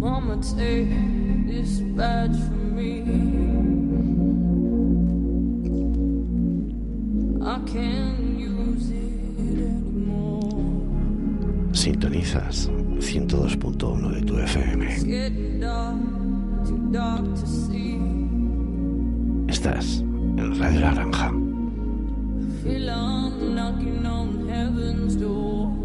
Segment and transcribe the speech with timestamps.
[0.00, 0.88] Mama, take
[1.46, 3.02] this badge from me.
[7.44, 10.40] I can't use it anymore.
[11.74, 14.88] Sintonizas 102.1 de tu FM.
[19.48, 20.00] Estás
[20.38, 21.30] en Radio Naranja.
[22.62, 25.79] Feel I'm knocking on heaven's door.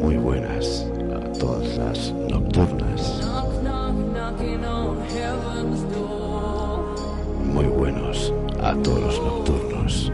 [0.00, 3.20] Muy buenas a todas las nocturnas.
[7.44, 8.32] Muy buenos
[8.62, 10.12] a todos los nocturnos.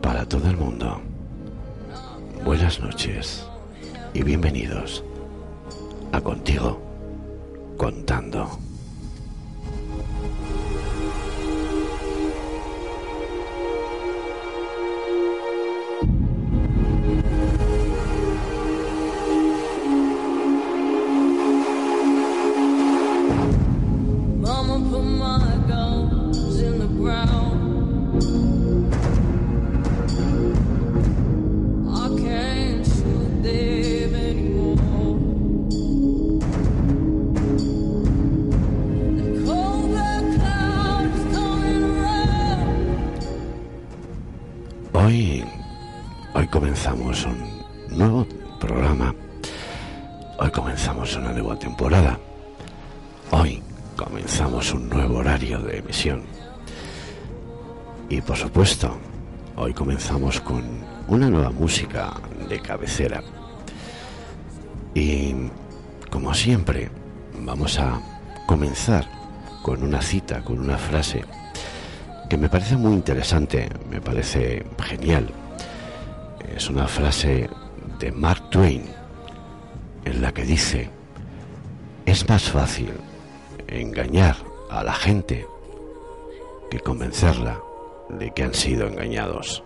[0.00, 1.00] Para todo el mundo.
[2.44, 3.44] Buenas noches
[4.14, 5.02] y bienvenidos
[6.12, 6.80] a Contigo
[7.76, 8.48] Contando.
[61.52, 62.12] Música
[62.48, 63.22] de cabecera.
[64.94, 65.34] Y
[66.10, 66.90] como siempre,
[67.40, 68.00] vamos a
[68.46, 69.06] comenzar
[69.62, 71.24] con una cita, con una frase
[72.28, 75.28] que me parece muy interesante, me parece genial.
[76.56, 77.48] Es una frase
[77.98, 78.84] de Mark Twain
[80.04, 80.90] en la que dice,
[82.06, 82.92] es más fácil
[83.68, 84.36] engañar
[84.70, 85.46] a la gente
[86.70, 87.60] que convencerla
[88.08, 89.62] de que han sido engañados.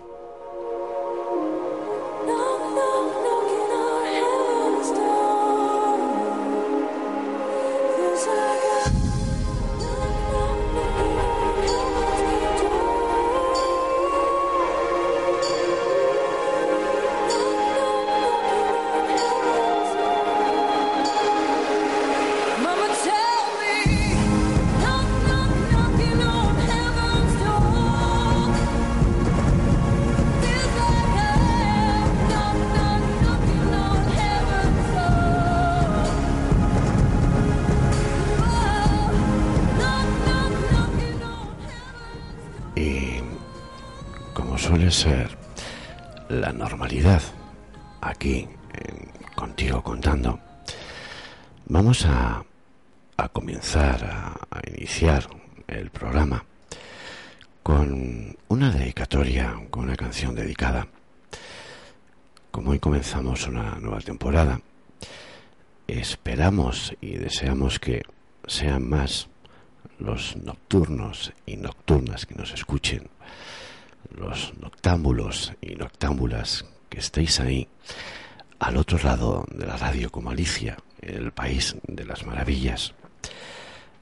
[52.04, 52.44] Vamos
[53.16, 55.26] a, comenzar a, a iniciar
[55.66, 56.44] el programa
[57.62, 60.86] con una dedicatoria, con una canción dedicada.
[62.50, 64.60] Como hoy comenzamos una nueva temporada,
[65.86, 68.02] esperamos y deseamos que
[68.46, 69.28] sean más
[69.98, 73.08] los nocturnos y nocturnas que nos escuchen,
[74.14, 77.68] los noctámbulos y noctámbulas que estéis ahí
[78.58, 82.94] al otro lado de la radio como Alicia, el país de las maravillas.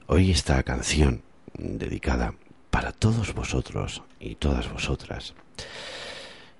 [0.07, 1.23] Hoy esta canción
[1.57, 2.33] dedicada
[2.69, 5.33] para todos vosotros y todas vosotras.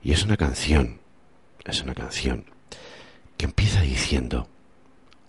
[0.03, 0.99] Y es una canción,
[1.63, 2.45] es una canción
[3.37, 4.47] que empieza diciendo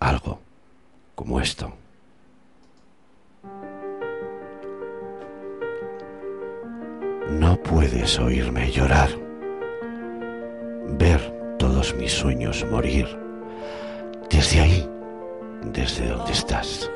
[0.01, 0.41] algo
[1.15, 1.77] como esto.
[7.31, 9.11] No puedes oírme llorar,
[10.99, 13.07] ver todos mis sueños morir,
[14.31, 14.89] desde ahí,
[15.73, 16.91] desde donde estás.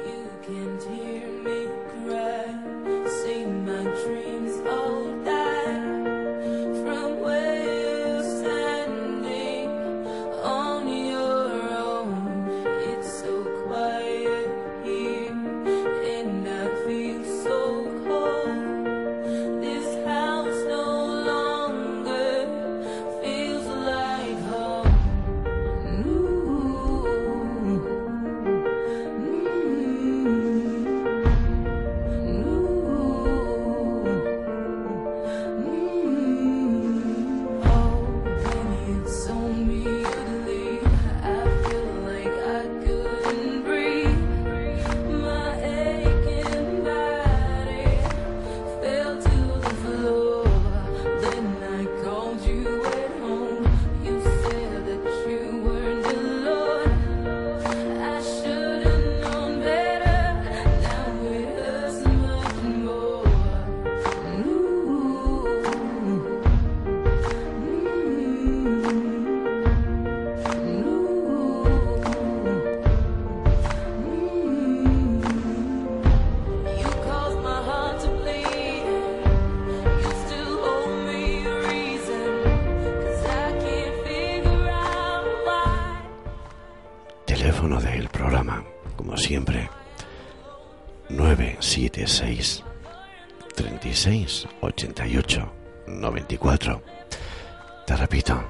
[97.91, 98.41] Te repito,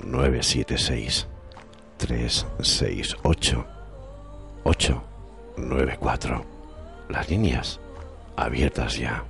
[0.00, 1.28] 976
[1.98, 3.64] 368
[4.64, 6.44] 894.
[7.08, 7.78] Las líneas
[8.34, 9.22] abiertas ya.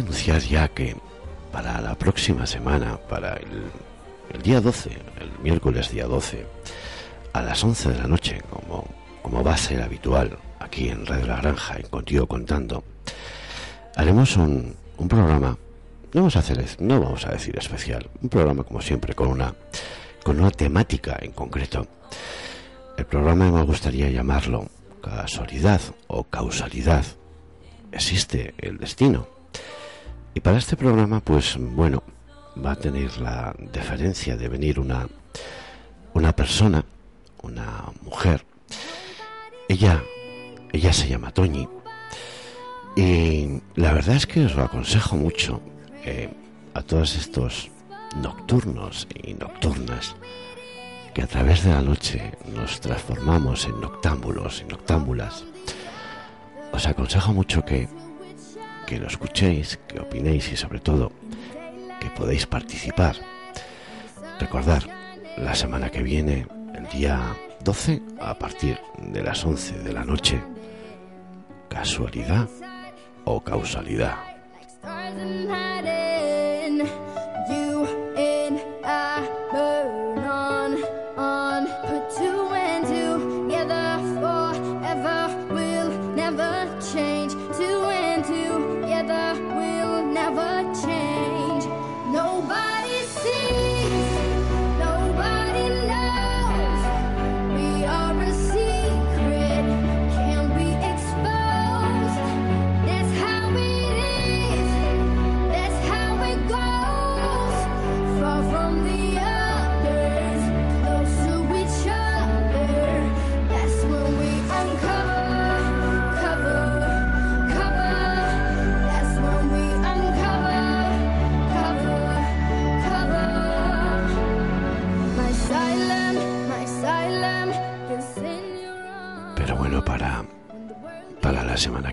[0.00, 0.96] Anunciar ya que
[1.52, 6.46] para la próxima semana, para el, día 12, el miércoles día 12,
[7.32, 8.86] a las 11 de la noche, como,
[9.22, 12.84] como va a ser habitual aquí en Radio La Granja, en Contigo Contando,
[13.96, 15.56] haremos un, un programa,
[16.12, 19.54] no vamos, a hacer, no vamos a decir especial, un programa como siempre con una,
[20.24, 21.86] con una temática en concreto.
[22.96, 24.68] El programa me gustaría llamarlo
[25.02, 27.04] casualidad o causalidad.
[27.92, 29.28] Existe el destino.
[30.34, 32.02] Y para este programa, pues bueno,
[32.64, 35.08] va a tener la deferencia de venir una,
[36.12, 36.84] una persona,
[37.42, 38.44] una mujer.
[39.68, 40.02] Ella,
[40.72, 41.68] ella se llama Toñi.
[42.96, 45.60] Y la verdad es que os lo aconsejo mucho
[46.04, 46.28] eh,
[46.74, 47.70] a todos estos
[48.16, 50.16] nocturnos y nocturnas
[51.14, 55.44] que a través de la noche nos transformamos en noctámbulos y noctámbulas.
[56.72, 57.88] Os aconsejo mucho que,
[58.86, 61.12] que lo escuchéis, que opinéis y sobre todo
[62.00, 63.16] que podéis participar.
[64.38, 64.82] Recordar,
[65.36, 70.40] la semana que viene, el día 12, a partir de las 11 de la noche,
[71.68, 72.48] casualidad
[73.24, 74.16] o causalidad.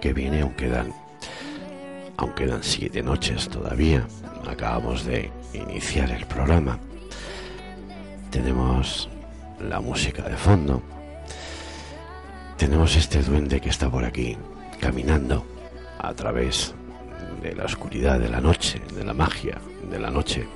[0.02, 0.94] Que viene aún quedan,
[2.18, 4.06] aún quedan siete noches todavía.
[4.50, 6.80] Acabamos de iniciar el programa.
[8.32, 9.08] Tenemos
[9.60, 10.82] la música de fondo.
[12.58, 14.38] Tenemos este duende que está por aquí
[14.80, 15.46] caminando
[16.00, 16.74] a través
[17.42, 20.48] de la oscuridad de la noche, de la magia de la noche.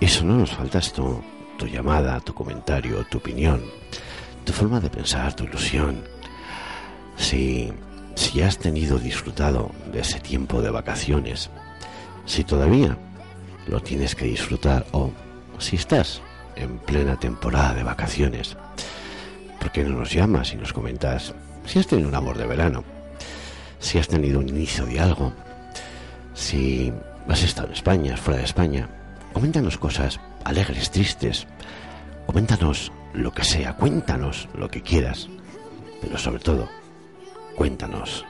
[0.00, 1.22] Eso no nos falta esto,
[1.56, 3.62] tu llamada, tu comentario, tu opinión,
[4.44, 6.02] tu forma de pensar, tu ilusión.
[7.16, 7.72] Si,
[8.16, 11.50] si has tenido disfrutado de ese tiempo de vacaciones,
[12.24, 12.98] si todavía
[13.68, 15.12] lo tienes que disfrutar o
[15.58, 16.20] si estás
[16.56, 18.56] en plena temporada de vacaciones,
[19.60, 21.34] ¿por qué no nos llamas y nos comentas
[21.66, 22.82] si has tenido un amor de verano?
[23.78, 25.32] Si has tenido un inicio de algo,
[26.34, 26.92] si
[27.28, 28.88] has estado en España, fuera de España,
[29.34, 31.46] coméntanos cosas alegres, tristes,
[32.24, 35.28] coméntanos lo que sea, cuéntanos lo que quieras,
[36.00, 36.68] pero sobre todo,
[37.56, 38.24] cuéntanos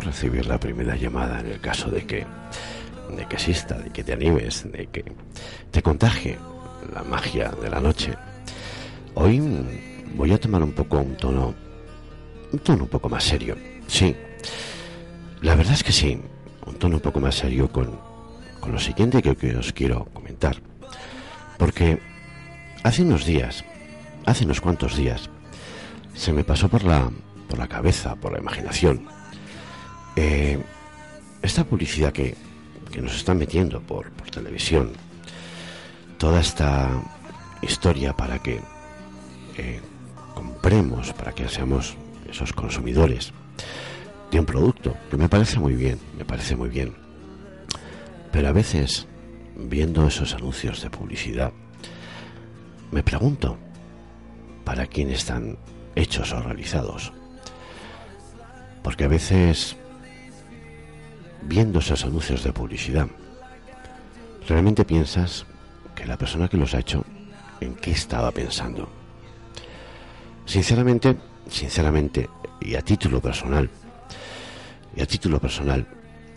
[0.00, 2.26] recibir la primera llamada en el caso de que
[3.16, 5.04] de que exista, de que te animes, de que
[5.70, 6.38] te contagie
[6.94, 8.14] la magia de la noche.
[9.14, 9.40] Hoy
[10.14, 11.54] voy a tomar un poco un tono
[12.52, 13.56] un tono un poco más serio.
[13.86, 14.14] Sí.
[15.40, 16.20] La verdad es que sí,
[16.66, 17.98] un tono un poco más serio con,
[18.60, 20.56] con lo siguiente que, que os quiero comentar.
[21.58, 21.98] Porque
[22.82, 23.64] hace unos días,
[24.26, 25.30] hace unos cuantos días,
[26.14, 27.10] se me pasó por la,
[27.48, 29.06] por la cabeza, por la imaginación,
[30.16, 30.58] eh,
[31.42, 32.34] esta publicidad que,
[32.90, 34.92] que nos están metiendo por, por televisión,
[36.18, 36.88] toda esta
[37.62, 38.60] historia para que
[39.56, 39.80] eh,
[40.34, 41.96] compremos, para que seamos
[42.28, 43.32] esos consumidores
[44.30, 46.94] de un producto, que me parece muy bien, me parece muy bien.
[48.30, 49.06] Pero a veces,
[49.56, 51.52] viendo esos anuncios de publicidad,
[52.90, 53.58] me pregunto,
[54.64, 55.58] ¿para quién están
[55.94, 57.12] hechos o realizados?
[58.82, 59.76] Porque a veces,
[61.44, 63.08] viendo esos anuncios de publicidad,
[64.48, 65.46] realmente piensas
[65.94, 67.04] que la persona que los ha hecho,
[67.60, 68.88] ¿en qué estaba pensando?
[70.44, 71.16] Sinceramente,
[71.48, 72.28] sinceramente,
[72.60, 73.68] y a título personal,
[74.96, 75.86] y a título personal,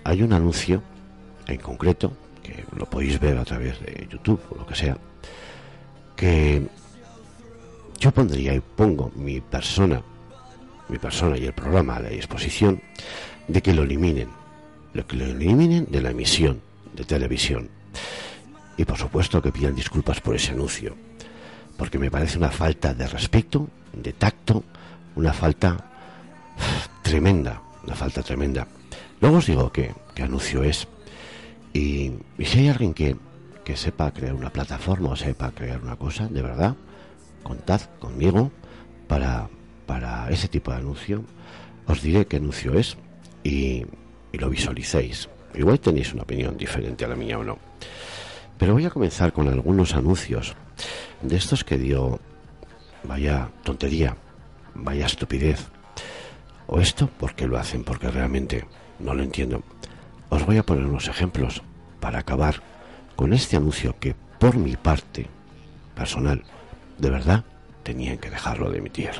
[0.03, 0.81] hay un anuncio
[1.47, 4.97] en concreto, que lo podéis ver a través de YouTube o lo que sea,
[6.15, 6.67] que
[7.99, 10.01] yo pondría y pongo mi persona,
[10.89, 12.81] mi persona y el programa a la disposición
[13.47, 14.29] de que lo eliminen,
[14.95, 16.61] lo que lo eliminen de la emisión
[16.95, 17.69] de televisión.
[18.77, 20.95] Y por supuesto que pidan disculpas por ese anuncio,
[21.77, 24.63] porque me parece una falta de respeto, de tacto,
[25.15, 25.91] una falta
[27.03, 28.67] tremenda, una falta tremenda.
[29.19, 30.87] Luego os digo qué, qué anuncio es.
[31.73, 33.17] Y, y si hay alguien que,
[33.65, 36.75] que sepa crear una plataforma o sepa crear una cosa, de verdad,
[37.43, 38.49] contad conmigo
[39.09, 39.49] para,
[39.85, 41.23] para ese tipo de anuncio.
[41.85, 42.97] Os diré qué anuncio es
[43.43, 43.85] y,
[44.35, 45.29] y lo visualicéis.
[45.53, 47.57] Igual tenéis una opinión diferente a la mía o no.
[48.57, 50.55] Pero voy a comenzar con algunos anuncios
[51.21, 52.19] de estos que dio,
[53.03, 54.17] vaya tontería,
[54.73, 55.67] vaya estupidez.
[56.67, 57.85] O esto, ¿por qué lo hacen?
[57.85, 58.65] Porque realmente
[58.99, 59.63] no lo entiendo.
[60.29, 61.61] Os voy a poner unos ejemplos
[62.01, 62.61] para acabar
[63.15, 65.27] con este anuncio que, por mi parte
[65.95, 66.43] personal,
[66.97, 67.45] de verdad,
[67.83, 69.11] tenían que dejarlo de emitir.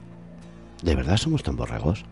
[0.82, 2.04] ¿De verdad somos tan borregos?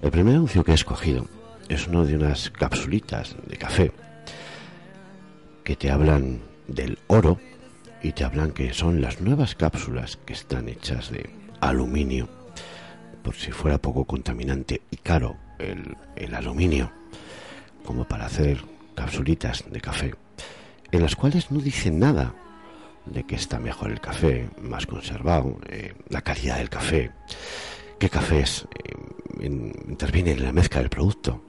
[0.00, 1.26] El primer anuncio que he escogido
[1.68, 3.92] es uno de unas capsulitas de café
[5.64, 7.38] que te hablan del oro
[8.02, 11.28] y te hablan que son las nuevas cápsulas que están hechas de
[11.60, 12.28] aluminio,
[13.22, 16.90] por si fuera poco contaminante y caro el, aluminio,
[17.84, 20.14] como para hacer capsulitas de café,
[20.90, 22.34] en las cuales no dicen nada
[23.06, 27.10] de que está mejor el café, más conservado, eh, la calidad del café,
[27.98, 28.66] qué cafés
[29.40, 31.42] eh, interviene en la mezcla del producto.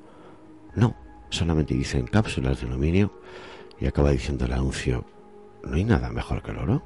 [0.75, 0.95] No,
[1.29, 3.19] solamente dicen cápsulas de aluminio
[3.79, 5.05] y acaba diciendo el anuncio,
[5.63, 6.83] no hay nada mejor que el oro.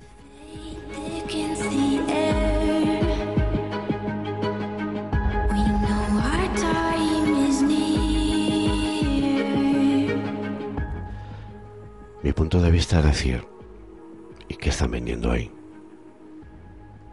[12.23, 13.45] Mi punto de vista es decir,
[14.47, 15.51] ¿y qué están vendiendo ahí?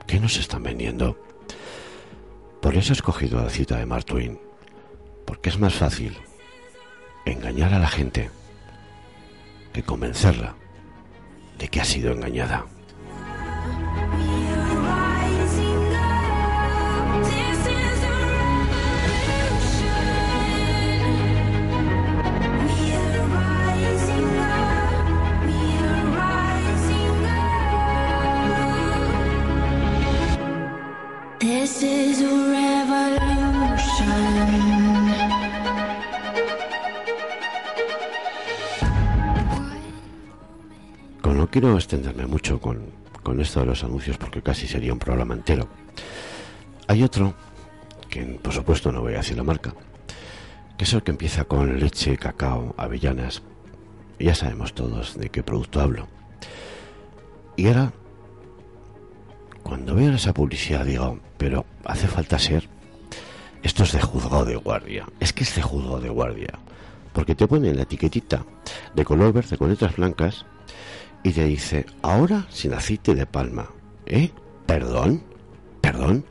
[0.06, 1.18] ¿Qué nos están vendiendo?
[2.62, 4.38] Por eso he escogido la cita de Mark Twain,
[5.26, 6.16] porque es más fácil
[7.24, 8.30] engañar a la gente
[9.72, 10.54] que convencerla
[11.58, 12.66] de que ha sido engañada.
[41.80, 42.86] Extenderme mucho con,
[43.22, 45.68] con esto de los anuncios porque casi sería un programa entero.
[46.86, 47.34] Hay otro,
[48.08, 49.74] que por supuesto no voy a decir la marca,
[50.76, 53.42] que es el que empieza con leche, cacao, avellanas.
[54.18, 56.08] Ya sabemos todos de qué producto hablo.
[57.56, 57.92] Y ahora,
[59.62, 62.68] cuando veo esa publicidad, digo, pero hace falta ser.
[63.62, 65.06] Esto es de juzgado de guardia.
[65.20, 66.58] Es que es de juzgado de guardia.
[67.12, 68.44] Porque te ponen la etiquetita
[68.94, 70.46] de color verde con letras blancas
[71.22, 73.70] y te dice, ahora sin aceite de palma.
[74.06, 74.30] ¿Eh?
[74.66, 75.22] ¿Perdón?
[75.80, 76.24] ¿Perdón?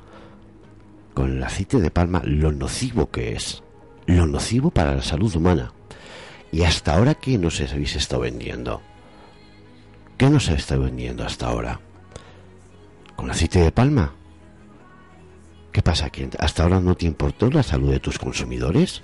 [1.13, 3.63] Con el aceite de palma, lo nocivo que es.
[4.05, 5.73] Lo nocivo para la salud humana.
[6.51, 8.81] Y hasta ahora, ¿qué nos habéis estado vendiendo?
[10.17, 11.79] ¿Qué nos estado vendiendo hasta ahora?
[13.15, 14.13] ¿Con aceite de palma?
[15.71, 16.09] ¿Qué pasa?
[16.09, 19.03] ¿Que hasta ahora no te importó la salud de tus consumidores?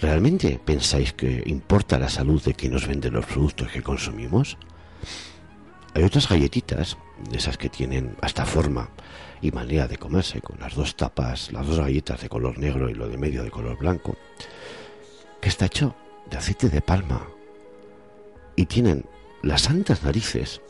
[0.00, 4.56] ¿Realmente pensáis que importa la salud de quien nos vende los productos que consumimos?
[5.94, 6.96] Hay otras galletitas,
[7.32, 8.88] esas que tienen hasta forma
[9.42, 12.94] y manera de comerse, con las dos tapas, las dos galletas de color negro y
[12.94, 14.16] lo de medio de color blanco,
[15.40, 15.94] que está hecho
[16.30, 17.26] de aceite de palma.
[18.56, 19.04] Y tienen
[19.42, 20.62] las santas narices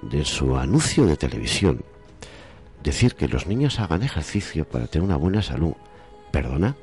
[0.00, 1.84] de su anuncio de televisión
[2.82, 5.74] decir que los niños hagan ejercicio para tener una buena salud.
[6.30, 6.76] ¿Perdona?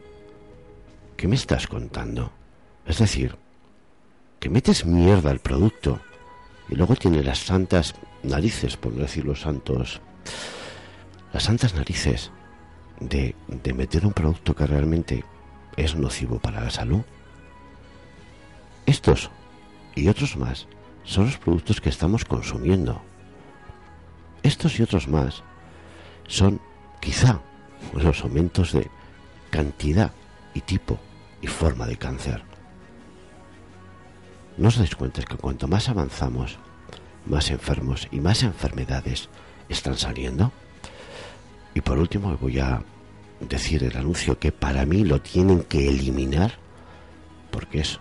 [1.18, 2.32] ¿Qué me estás contando?
[2.86, 3.36] Es decir,
[4.40, 6.00] que metes mierda al producto
[6.70, 10.00] y luego tiene las santas narices, por no decir los santos,
[11.34, 12.30] las santas narices
[13.00, 15.26] de, de meter un producto que realmente
[15.76, 17.02] es nocivo para la salud.
[18.86, 19.32] Estos
[19.96, 20.68] y otros más
[21.04, 23.02] son los productos que estamos consumiendo.
[24.44, 25.42] Estos y otros más
[26.28, 26.62] son
[27.02, 27.42] quizá
[27.94, 28.88] los aumentos de
[29.50, 30.12] cantidad
[30.54, 31.00] y tipo
[31.42, 32.44] y forma de cáncer.
[34.58, 36.58] ¿No os dais cuenta que cuanto más avanzamos,
[37.26, 39.30] más enfermos y más enfermedades
[39.70, 40.52] están saliendo?
[41.76, 42.82] Y por último voy a
[43.40, 46.54] decir el anuncio que para mí lo tienen que eliminar
[47.52, 48.00] porque es,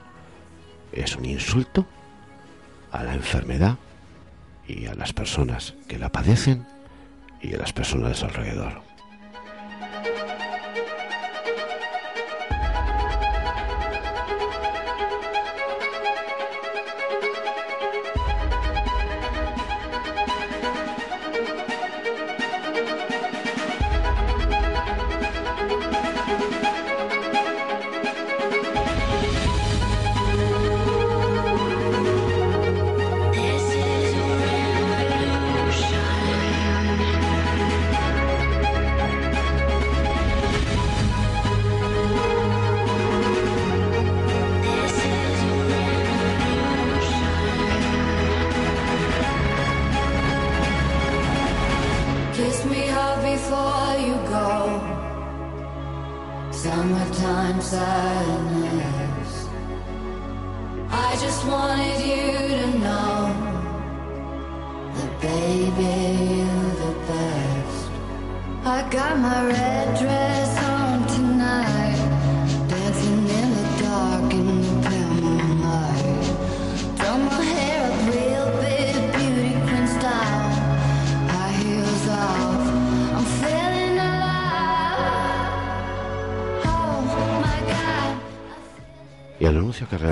[0.93, 1.87] es un insulto
[2.91, 3.77] a la enfermedad
[4.67, 6.67] y a las personas que la padecen
[7.43, 8.86] y a las personas alrededor.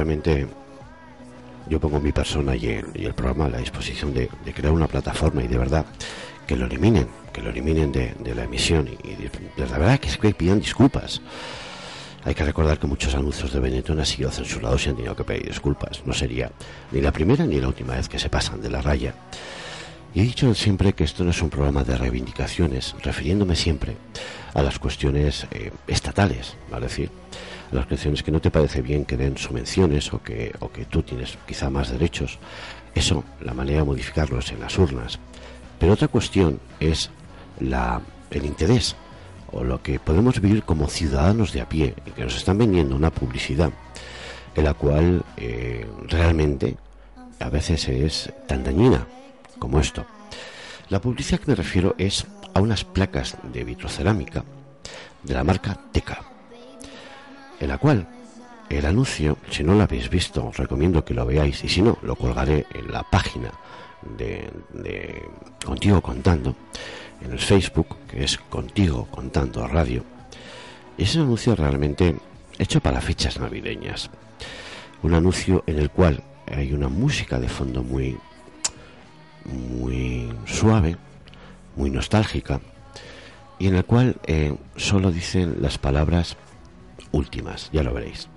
[0.05, 0.47] Realmente
[1.67, 4.73] yo pongo mi persona y el, y el programa a la disposición de, de crear
[4.73, 5.87] una plataforma y de verdad
[6.47, 10.09] que lo eliminen, que lo eliminen de, de la emisión y, y de, verdad que
[10.09, 11.23] es que pidan disculpas.
[12.23, 15.25] Hay que recordar que muchos anuncios de Benetton han sido censurados y han tenido que
[15.25, 16.03] pedir disculpas.
[16.05, 16.51] No sería
[16.93, 19.15] ni la primera ni la última vez que se pasan de la raya.
[20.15, 23.97] Y he dicho siempre que esto no es un programa de reivindicaciones, refiriéndome siempre
[24.53, 26.87] a las cuestiones eh, estatales, ¿vale?
[26.87, 27.11] Es decir,
[27.75, 31.03] las cuestiones que no te parece bien que den subvenciones o que, o que tú
[31.03, 32.39] tienes quizá más derechos.
[32.95, 35.19] Eso, la manera de modificarlo en las urnas.
[35.79, 37.11] Pero otra cuestión es
[37.61, 38.97] la, el interés
[39.51, 42.97] o lo que podemos vivir como ciudadanos de a pie y que nos están vendiendo
[42.97, 43.71] una publicidad
[44.55, 46.77] en la cual eh, realmente
[47.41, 49.07] a veces es tan dañina
[49.59, 50.07] como esto.
[50.89, 54.45] La publicidad que me refiero es a unas placas de vitrocerámica
[55.23, 56.23] de la marca Teca,
[57.65, 58.07] en la cual
[58.69, 61.97] el anuncio, si no lo habéis visto, os recomiendo que lo veáis y si no,
[62.03, 63.51] lo colgaré en la página
[64.19, 64.51] de,
[65.65, 66.55] Contigo Contando,
[67.23, 70.05] en el Facebook, que es Contigo Contando Radio.
[70.99, 72.17] Y es un anuncio realmente
[72.59, 74.11] hecho para fechas navideñas.
[75.03, 76.23] Un anuncio en el cual
[76.55, 78.19] hay una música de fondo muy,
[79.47, 80.99] muy suave,
[81.77, 82.61] muy nostálgica,
[83.59, 86.37] y en el cual eh, solo dicen las palabras
[87.15, 88.29] últimas, ya lo veréis.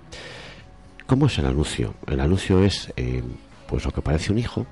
[1.06, 1.94] ¿Cómo es el anuncio?
[2.06, 3.22] El anuncio es eh,
[3.66, 4.66] pues lo que parece un hijo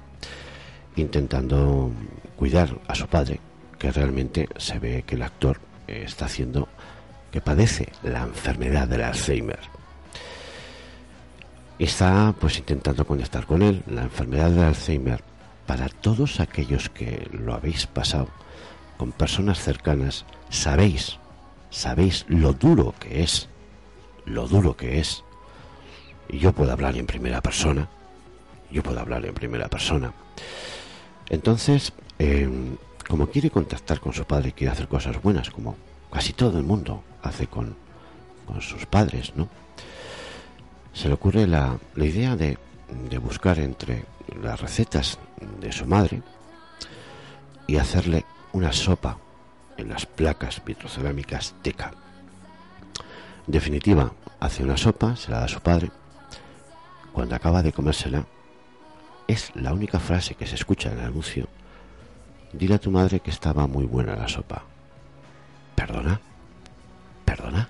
[0.97, 1.91] intentando
[2.37, 3.41] cuidar a su padre,
[3.79, 6.69] que realmente se ve que el actor eh, está haciendo
[7.31, 9.61] que padece la enfermedad del Alzheimer.
[11.79, 13.83] Está pues intentando conectar con él.
[13.87, 15.23] La enfermedad del Alzheimer,
[15.67, 18.29] para todos aquellos que lo habéis pasado
[18.97, 21.19] con personas cercanas, sabéis,
[21.69, 23.51] sabéis lo duro que es,
[24.27, 25.25] lo duro que es.
[26.29, 27.89] Y yo puedo hablar en primera persona,
[28.71, 30.13] yo puedo hablar en primera persona.
[31.29, 32.49] Entonces, eh,
[33.09, 35.77] como quiere contactar con su padre, quiere hacer cosas buenas, como
[36.13, 37.77] casi todo el mundo hace con,
[38.47, 39.49] con sus padres, ¿no?
[40.93, 42.59] Se le ocurre la, la idea de,
[43.09, 44.05] de buscar entre
[44.43, 45.19] las recetas
[45.61, 46.23] de su madre
[47.67, 49.19] y hacerle una sopa
[49.77, 51.93] en las placas vitrocerámicas Teca.
[53.47, 55.91] Definitiva, hace una sopa, se la da a su padre.
[57.13, 58.25] Cuando acaba de comérsela,
[59.29, 61.47] es la única frase que se escucha en el anuncio.
[62.53, 64.63] Dile a tu madre que estaba muy buena la sopa.
[65.75, 66.21] ¿Perdona?
[67.25, 67.69] ¿Perdona?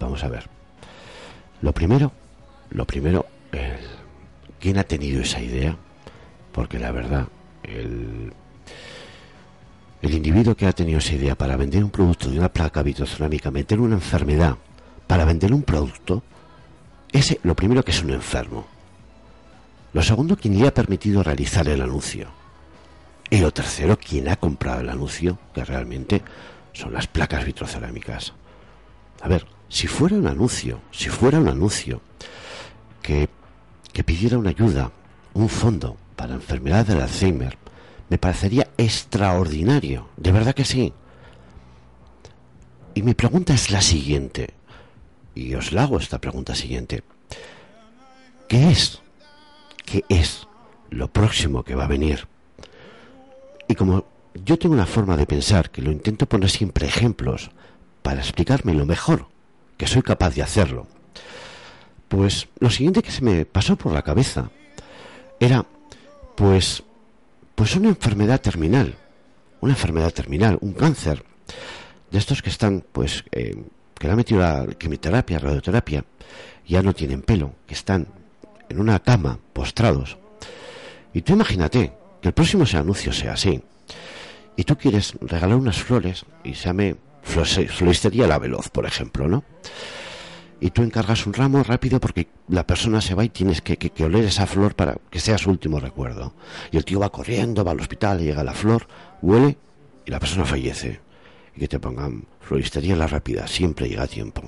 [0.00, 0.48] Vamos a ver.
[1.60, 2.12] Lo primero,
[2.70, 3.78] lo primero, el-
[4.58, 5.76] ¿quién ha tenido esa idea?
[6.52, 7.28] Porque la verdad,
[7.62, 8.32] el,
[10.02, 13.52] el individuo que ha tenido esa idea para vender un producto de una placa vitrocerámica,
[13.52, 14.56] meter una enfermedad
[15.06, 16.24] para vender un producto,
[17.12, 18.66] ese lo primero que es un enfermo.
[19.92, 22.28] Lo segundo, quien le ha permitido realizar el anuncio.
[23.30, 26.22] Y lo tercero, quien ha comprado el anuncio, que realmente
[26.72, 28.32] son las placas vitrocerámicas.
[29.20, 32.00] A ver, si fuera un anuncio, si fuera un anuncio
[33.00, 33.28] que,
[33.92, 34.90] que pidiera una ayuda,
[35.34, 37.61] un fondo para enfermedad del Alzheimer,
[38.12, 40.92] me parecería extraordinario, de verdad que sí.
[42.92, 44.50] Y mi pregunta es la siguiente,
[45.34, 47.04] y os la hago esta pregunta siguiente.
[48.48, 49.00] ¿Qué es?
[49.86, 50.46] ¿Qué es
[50.90, 52.28] lo próximo que va a venir?
[53.66, 57.50] Y como yo tengo una forma de pensar que lo intento poner siempre ejemplos
[58.02, 59.28] para explicarme lo mejor
[59.78, 60.86] que soy capaz de hacerlo,
[62.08, 64.50] pues lo siguiente que se me pasó por la cabeza
[65.40, 65.64] era,
[66.36, 66.84] pues,
[67.54, 68.96] pues una enfermedad terminal,
[69.60, 71.24] una enfermedad terminal, un cáncer,
[72.10, 73.56] de estos que están, pues, eh,
[73.98, 76.04] que le han metido la quimioterapia, radioterapia,
[76.66, 78.06] ya no tienen pelo, que están
[78.68, 80.18] en una cama, postrados.
[81.12, 83.62] Y tú imagínate que el próximo anuncio sea así,
[84.56, 89.44] y tú quieres regalar unas flores y se llame floristería La Veloz, por ejemplo, ¿no?
[90.64, 94.04] Y tú encargas un ramo rápido porque la persona se va y tienes que, que-
[94.04, 96.34] oler esa flor para que sea su último recuerdo.
[96.70, 98.86] Y el tío va corriendo, va al hospital, llega la flor,
[99.22, 99.58] huele
[100.06, 101.00] y la persona fallece.
[101.56, 104.42] Y que te pongan floristería La Rápida, siempre llega a tiempo.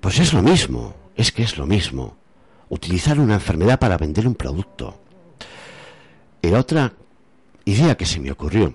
[0.00, 2.16] Pues es lo mismo, es que es lo mismo.
[2.68, 4.96] Utilizar una enfermedad para vender un producto.
[6.40, 6.92] Y la otra
[7.64, 8.72] idea que se me ocurrió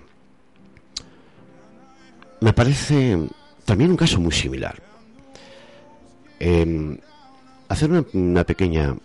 [2.40, 3.18] me parece
[3.64, 4.82] también un caso muy similar.
[6.40, 6.98] Em,
[7.68, 8.96] hacer una, pequeña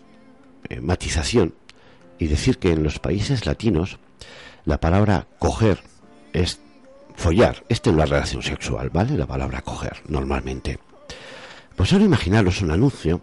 [0.69, 1.54] eh, matización
[2.19, 3.98] y decir que en los países latinos
[4.65, 5.84] la palabra coger
[6.32, 6.60] es
[7.15, 7.63] follar.
[7.69, 9.17] Esta es la relación sexual, ¿vale?
[9.17, 10.80] La palabra coger, normalmente.
[11.76, 13.22] Pues ahora imaginaros un anuncio,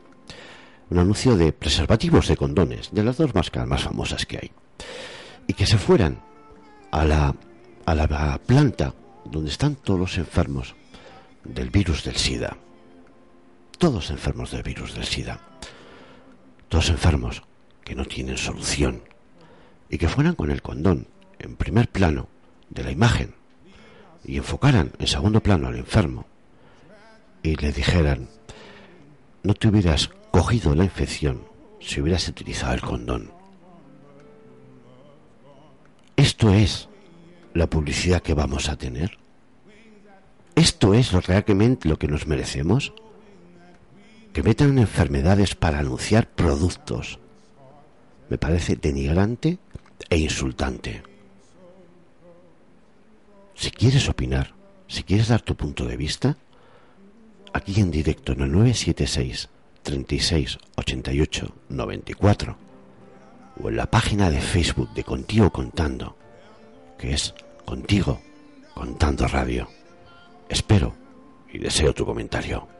[0.90, 4.50] un anuncio de preservativos de condones, de las dos más famosas que hay,
[5.46, 6.20] y que se fueran
[6.90, 7.34] a la,
[7.86, 8.92] a la planta
[9.24, 10.74] donde están todos los enfermos
[11.44, 12.56] del virus del SIDA.
[13.80, 15.40] Todos enfermos del virus del SIDA.
[16.68, 17.42] Todos enfermos
[17.82, 19.02] que no tienen solución.
[19.88, 21.06] Y que fueran con el condón
[21.38, 22.28] en primer plano
[22.68, 23.34] de la imagen
[24.22, 26.26] y enfocaran en segundo plano al enfermo
[27.42, 28.28] y le dijeran,
[29.42, 31.46] no te hubieras cogido la infección
[31.80, 33.32] si hubieras utilizado el condón.
[36.16, 36.90] Esto es
[37.54, 39.18] la publicidad que vamos a tener.
[40.54, 42.92] Esto es realmente lo que nos merecemos.
[44.32, 47.18] Que metan enfermedades para anunciar productos.
[48.28, 49.58] Me parece denigrante
[50.08, 51.02] e insultante.
[53.54, 54.54] Si quieres opinar,
[54.86, 56.36] si quieres dar tu punto de vista,
[57.52, 59.48] aquí en directo en el 976
[59.82, 62.56] 36 88 94
[63.62, 66.16] o en la página de Facebook de Contigo Contando,
[66.98, 68.20] que es Contigo
[68.74, 69.68] Contando Radio.
[70.48, 70.94] Espero
[71.52, 72.79] y deseo tu comentario.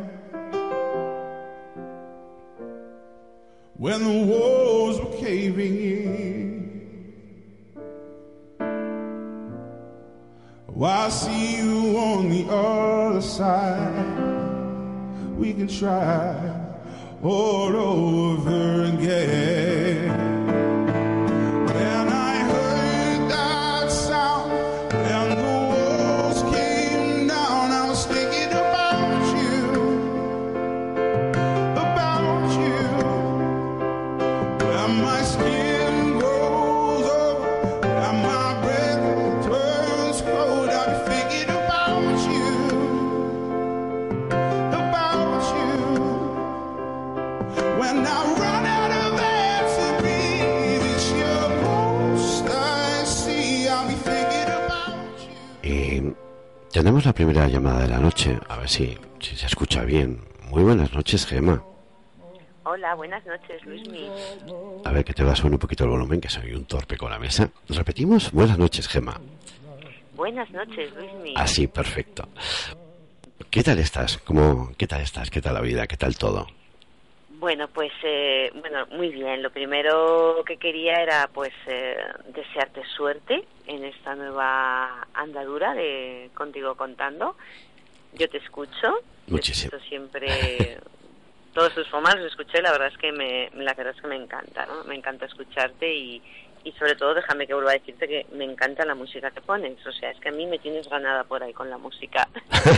[3.81, 6.61] when the walls were caving in.
[10.67, 14.19] Well, I see you on the other side.
[15.35, 16.35] We can try
[17.23, 19.80] all over again.
[57.11, 60.21] La primera llamada de la noche, a ver si, si se escucha bien.
[60.49, 61.61] Muy buenas noches, Gema.
[62.63, 64.09] Hola, buenas noches, Luismi.
[64.85, 66.95] A ver que te va a subir un poquito el volumen, que soy un torpe
[66.95, 67.49] con la mesa.
[67.67, 69.19] Repetimos, buenas noches, Gema.
[70.15, 71.33] Buenas noches, Luismi.
[71.35, 72.29] Así, perfecto.
[73.49, 74.17] ¿Qué tal estás?
[74.19, 75.29] ¿Cómo, ¿Qué tal estás?
[75.29, 75.87] ¿Qué tal la vida?
[75.87, 76.47] ¿Qué tal todo?
[77.41, 79.41] Bueno, pues eh, bueno, muy bien.
[79.41, 81.97] Lo primero que quería era pues eh,
[82.35, 87.35] desearte suerte en esta nueva andadura de Contigo Contando.
[88.13, 88.93] Yo te escucho.
[89.25, 89.71] te Muchísimo.
[89.75, 90.27] escucho siempre
[91.55, 92.61] todos tus formas los escuché.
[92.61, 94.83] La verdad es que me, la verdad es que me encanta, ¿no?
[94.83, 96.21] Me encanta escucharte y,
[96.63, 99.83] y sobre todo déjame que vuelva a decirte que me encanta la música que pones.
[99.87, 102.29] O sea, es que a mí me tienes ganada por ahí con la música.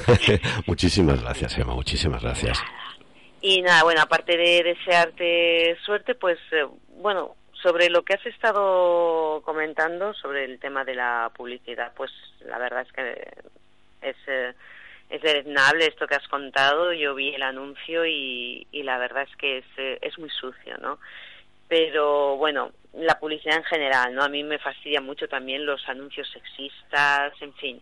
[0.68, 2.64] muchísimas gracias, Gema, muchísimas gracias.
[3.46, 6.66] Y nada, bueno, aparte de desearte suerte, pues eh,
[7.02, 12.10] bueno, sobre lo que has estado comentando sobre el tema de la publicidad, pues
[12.46, 13.28] la verdad es que
[14.02, 14.54] es eh,
[15.10, 16.94] es deleznable esto que has contado.
[16.94, 20.78] Yo vi el anuncio y, y la verdad es que es, eh, es muy sucio,
[20.78, 21.00] ¿no?
[21.68, 24.24] Pero bueno, la publicidad en general, ¿no?
[24.24, 27.82] A mí me fastidia mucho también los anuncios sexistas, en fin.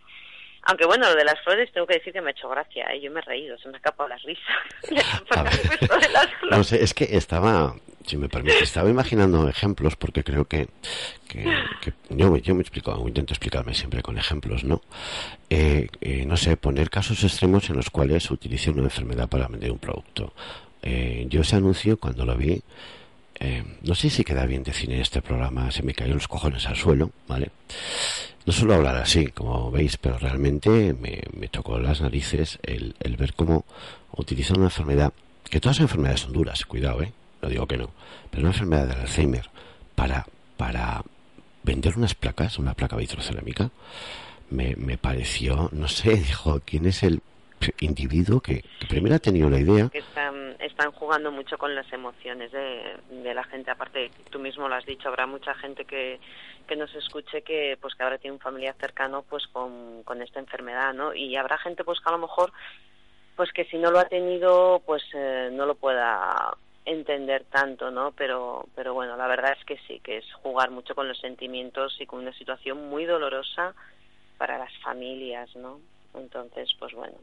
[0.64, 3.00] Aunque bueno, lo de las flores tengo que decir que me ha hecho gracia, ¿eh?
[3.00, 4.42] yo me he reído, se me ha escapado la risa.
[6.50, 7.74] No sé, es que estaba,
[8.06, 10.68] si me permite, estaba imaginando ejemplos porque creo que,
[11.28, 11.44] que,
[11.80, 14.82] que- yo, yo me explico, intento explicarme siempre con ejemplos, ¿no?
[15.50, 19.48] Eh, eh, no sé, poner casos extremos en los cuales se utilice una enfermedad para
[19.48, 20.32] vender un producto.
[20.82, 22.62] Eh, yo ese anuncio, cuando lo vi,
[23.40, 26.66] eh, no sé si queda bien decir en este programa, se me cayó los cojones
[26.66, 27.50] al suelo, ¿vale?
[28.44, 33.16] No suelo hablar así, como veis, pero realmente me, me tocó las narices el, el
[33.16, 33.64] ver cómo
[34.16, 35.12] utilizan una enfermedad,
[35.48, 37.12] que todas las enfermedades son duras, cuidado, ¿eh?
[37.40, 37.90] No digo que no,
[38.30, 39.48] pero una enfermedad del Alzheimer
[39.94, 40.26] para,
[40.56, 41.02] para
[41.62, 43.70] vender unas placas, una placa vitrocerámica,
[44.50, 47.20] me, me pareció, no sé, dijo, ¿quién es el
[47.80, 49.88] individuo que, que primero ha tenido la idea?
[49.88, 53.70] que están, están jugando mucho con las emociones de, de la gente.
[53.70, 56.18] Aparte, tú mismo lo has dicho, habrá mucha gente que,
[56.72, 60.40] que nos escuche que pues que ahora tiene un familiar cercano pues con, con esta
[60.40, 61.12] enfermedad, ¿no?
[61.12, 62.50] Y habrá gente pues que a lo mejor
[63.36, 66.56] pues que si no lo ha tenido pues eh, no lo pueda
[66.86, 68.12] entender tanto, ¿no?
[68.12, 71.94] Pero pero bueno, la verdad es que sí, que es jugar mucho con los sentimientos
[72.00, 73.74] y con una situación muy dolorosa
[74.38, 75.78] para las familias, ¿no?
[76.14, 77.18] Entonces, pues bueno,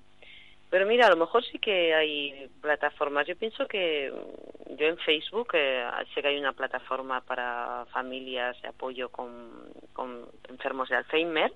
[0.70, 3.28] pero mira, a lo mejor sí que hay plataformas.
[3.28, 8.62] Yo pienso que mm, yo en Facebook eh, sé que hay una plataforma para familias
[8.62, 11.52] de apoyo con, con enfermos de Alzheimer.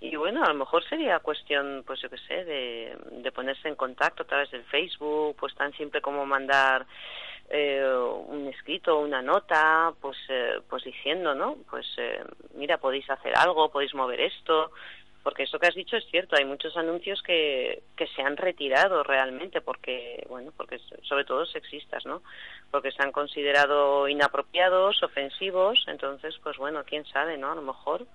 [0.00, 3.74] Y bueno, a lo mejor sería cuestión, pues yo qué sé, de, de ponerse en
[3.74, 6.86] contacto a través del Facebook, pues tan simple como mandar
[7.50, 7.82] eh,
[8.28, 11.56] un escrito, una nota, pues, eh, pues diciendo, ¿no?
[11.70, 12.22] Pues eh,
[12.54, 14.70] mira, podéis hacer algo, podéis mover esto,
[15.28, 19.02] porque esto que has dicho es cierto, hay muchos anuncios que, que se han retirado
[19.02, 22.22] realmente porque, bueno, porque sobre todo sexistas, ¿no?
[22.70, 27.52] Porque se han considerado inapropiados, ofensivos, entonces, pues bueno, quién sabe, ¿no?
[27.52, 28.06] A lo mejor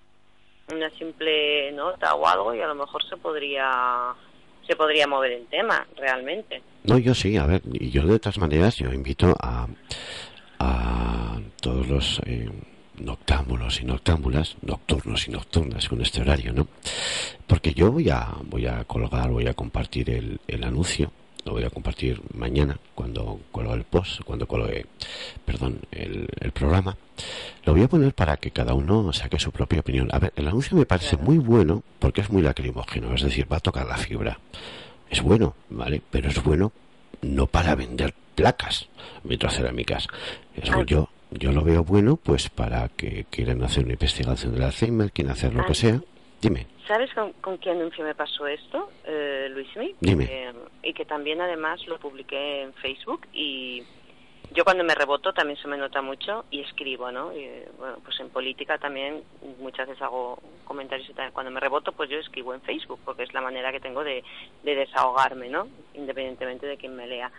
[0.74, 4.16] una simple nota o algo y a lo mejor se podría
[4.66, 6.64] se podría mover el tema realmente.
[6.84, 9.68] No, yo sí, a ver, y yo de todas maneras, yo invito a,
[10.58, 12.50] a todos los eh,
[12.98, 16.68] noctámbulos y noctámbulas, nocturnos y nocturnas con este horario, ¿no?
[17.48, 21.12] Porque yo voy a, voy a colgar, voy a compartir el, el anuncio,
[21.46, 24.86] lo voy a compartir mañana cuando colgue el post, cuando colgue,
[25.46, 26.96] perdón, el, el programa.
[27.66, 30.10] Lo voy a poner para que cada uno saque su propia opinión.
[30.12, 33.58] A ver, el anuncio me parece muy bueno porque es muy lacrimógeno, es decir, va
[33.58, 34.40] a tocar la fibra.
[35.10, 36.02] Es bueno, ¿vale?
[36.10, 36.72] Pero es bueno
[37.22, 38.88] no para vender placas
[39.24, 40.08] vitrocerámicas.
[40.56, 40.84] Es Ah.
[40.86, 45.32] yo, yo lo veo bueno pues para que quieran hacer una investigación del Alzheimer, quieren
[45.32, 46.00] hacer lo Ah, que sea.
[46.42, 46.68] Dime.
[46.88, 49.96] ¿Sabes con, con qué anuncio me pasó esto, eh, Luismi?
[50.02, 50.26] Dime.
[50.30, 53.84] Eh, y que también además lo publiqué en Facebook y
[54.54, 57.34] yo cuando me reboto también se me nota mucho y escribo, ¿no?
[57.34, 59.24] Y, bueno, pues en política también
[59.60, 61.32] muchas veces hago comentarios y tal.
[61.32, 64.24] Cuando me reboto, pues yo escribo en Facebook porque es la manera que tengo de,
[64.64, 65.68] de desahogarme, ¿no?
[65.96, 67.32] Independientemente de quién me lea.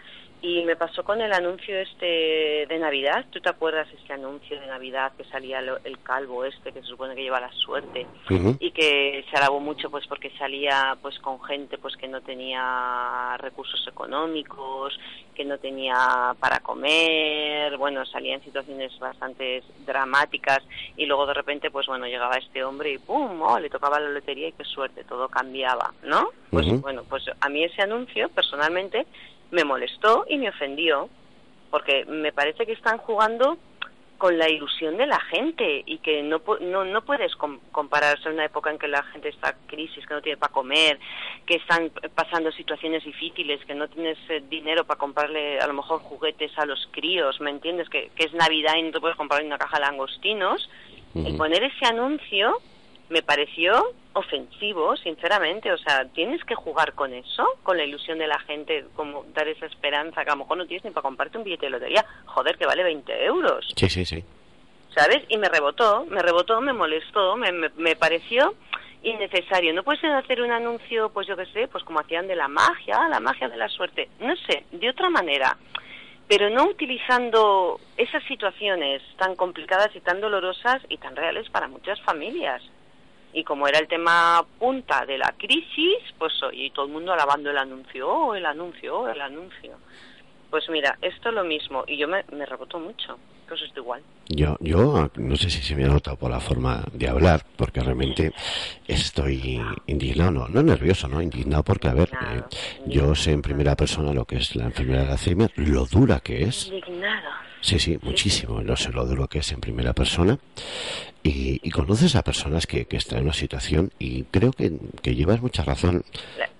[0.46, 3.24] Y me pasó con el anuncio este de Navidad.
[3.30, 6.86] ¿Tú te acuerdas este anuncio de Navidad que salía lo- el calvo este que se
[6.86, 8.06] supone que lleva la suerte?
[8.60, 13.38] Y que se alabó mucho pues porque salía pues con gente pues que no tenía
[13.38, 14.98] recursos económicos
[15.34, 15.96] que no tenía
[16.38, 17.78] para comer.
[17.78, 20.58] Bueno salía en situaciones bastante dramáticas
[20.98, 24.10] y luego de repente pues bueno llegaba este hombre y pum oh, le tocaba la
[24.10, 29.06] lotería y qué suerte todo cambiaba no pues bueno pues a mí ese anuncio personalmente
[29.50, 31.08] me molestó y me ofendió
[31.70, 33.58] porque me parece que están jugando
[34.16, 38.32] con la ilusión de la gente y que no no, no puedes com- compararse a
[38.32, 40.98] una época en que la gente está en crisis, que no tiene para comer,
[41.44, 45.98] que están pasando situaciones difíciles, que no tienes eh, dinero para comprarle a lo mejor
[46.00, 47.88] juguetes a los críos, ¿me entiendes?
[47.88, 50.70] Que, que es Navidad y no te puedes comprar una caja de langostinos.
[51.14, 52.60] El poner ese anuncio
[53.08, 55.72] me pareció ofensivo, sinceramente.
[55.72, 59.48] O sea, tienes que jugar con eso, con la ilusión de la gente, como dar
[59.48, 62.04] esa esperanza, que a lo mejor no tienes ni para comprarte un billete de lotería.
[62.26, 63.66] Joder, que vale 20 euros.
[63.76, 64.24] Sí, sí, sí.
[64.94, 65.22] ¿sabes?
[65.28, 68.54] Y me rebotó, me rebotó, me molestó, me, me, me pareció
[69.02, 69.74] innecesario.
[69.74, 73.08] No pueden hacer un anuncio, pues yo qué sé, pues como hacían de la magia,
[73.08, 75.56] la magia de la suerte, no sé, de otra manera,
[76.28, 82.00] pero no utilizando esas situaciones tan complicadas y tan dolorosas y tan reales para muchas
[82.00, 82.62] familias.
[83.34, 87.50] Y como era el tema punta de la crisis, pues y todo el mundo alabando
[87.50, 89.76] el anuncio, oh, el anuncio, oh, el anuncio.
[90.50, 93.18] Pues mira, esto es lo mismo, y yo me, me rebotó mucho,
[93.48, 94.02] pues esto igual.
[94.28, 97.80] Yo, yo no sé si se me ha notado por la forma de hablar, porque
[97.80, 98.32] realmente
[98.86, 102.42] estoy indignado, no, no nervioso, no, indignado porque, a ver, eh,
[102.86, 106.44] yo sé en primera persona lo que es la enfermedad de Alzheimer, lo dura que
[106.44, 107.43] es, Indignado.
[107.64, 110.38] Sí, sí, muchísimo, lo sé lo duro que es en primera persona,
[111.22, 115.14] y, y conoces a personas que, que están en una situación, y creo que, que
[115.14, 116.04] llevas mucha razón.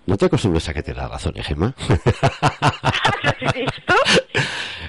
[0.06, 1.74] No te acostumbres a que te da razón, ¿eh, Gemma?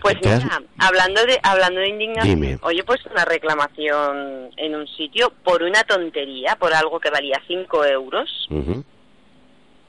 [0.01, 2.59] Pues Te has- mira, hablando de hablando de indignación, Dime.
[2.61, 7.41] hoy he puesto una reclamación en un sitio por una tontería, por algo que valía
[7.47, 8.47] 5 euros,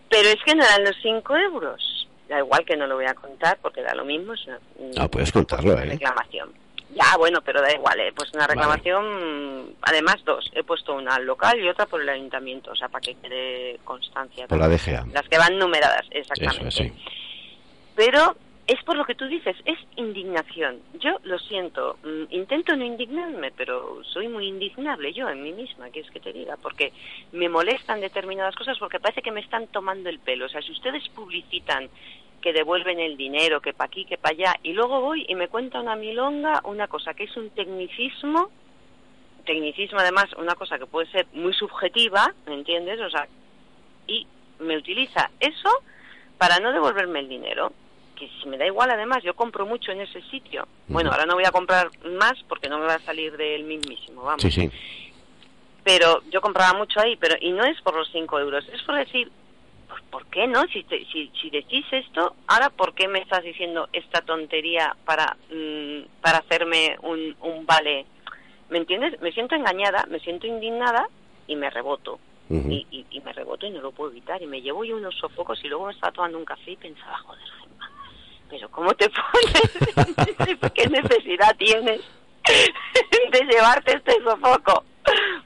[0.09, 1.96] pero es que no eran los 5 euros.
[2.29, 4.33] Da igual que no lo voy a contar porque da lo mismo.
[4.35, 4.59] Es una,
[4.99, 5.87] Ah, puedes contarlo, una ¿eh?
[5.91, 6.53] reclamación.
[6.95, 11.25] Ya, bueno, pero da igual, he puesto una reclamación, además dos, he puesto una al
[11.27, 14.47] local y otra por el ayuntamiento, o sea, para que quede constancia.
[14.47, 15.05] Por la DGA.
[15.13, 16.69] Las que van numeradas, Eso exactamente.
[16.69, 16.93] es, sí.
[17.95, 18.37] Pero
[18.67, 20.81] es por lo que tú dices, es indignación.
[20.99, 25.91] Yo lo siento, mm, intento no indignarme, pero soy muy indignable yo en mí misma,
[25.91, 26.93] que es que te diga, porque
[27.33, 30.47] me molestan determinadas cosas porque parece que me están tomando el pelo.
[30.47, 31.89] O sea, si ustedes publicitan
[32.43, 35.49] que devuelven el dinero, que pa' aquí, que pa' allá, y luego voy y me
[35.49, 38.51] cuenta una milonga, una cosa que es un tecnicismo,
[39.45, 43.01] tecnicismo además, una cosa que puede ser muy subjetiva, ¿me entiendes?
[43.01, 43.29] O sea,
[44.09, 44.27] y
[44.59, 45.71] me utiliza eso
[46.37, 47.73] para no devolverme el dinero
[48.17, 51.35] que si me da igual además yo compro mucho en ese sitio bueno ahora no
[51.35, 54.71] voy a comprar más porque no me va a salir del mismísimo vamos Sí, sí.
[55.85, 58.97] pero yo compraba mucho ahí pero y no es por los 5 euros es por
[58.97, 59.31] decir
[59.89, 60.65] pues, ¿por qué no?
[60.73, 65.37] Si, te- si, si decís esto, ahora ¿por qué me estás diciendo esta tontería para,
[65.49, 68.05] mm, para hacerme un, un vale?
[68.69, 69.21] ¿Me entiendes?
[69.21, 71.07] Me siento engañada, me siento indignada
[71.47, 72.19] y me reboto.
[72.73, 74.43] Y, y, y me reboto y no lo puedo evitar.
[74.43, 77.17] Y me llevo yo unos sofocos y luego me estaba tomando un café y pensaba,
[77.19, 77.91] joder, Gemma,
[78.49, 80.73] pero ¿cómo te pones?
[80.75, 82.01] ¿Qué necesidad tienes
[83.31, 84.85] de llevarte este sofoco?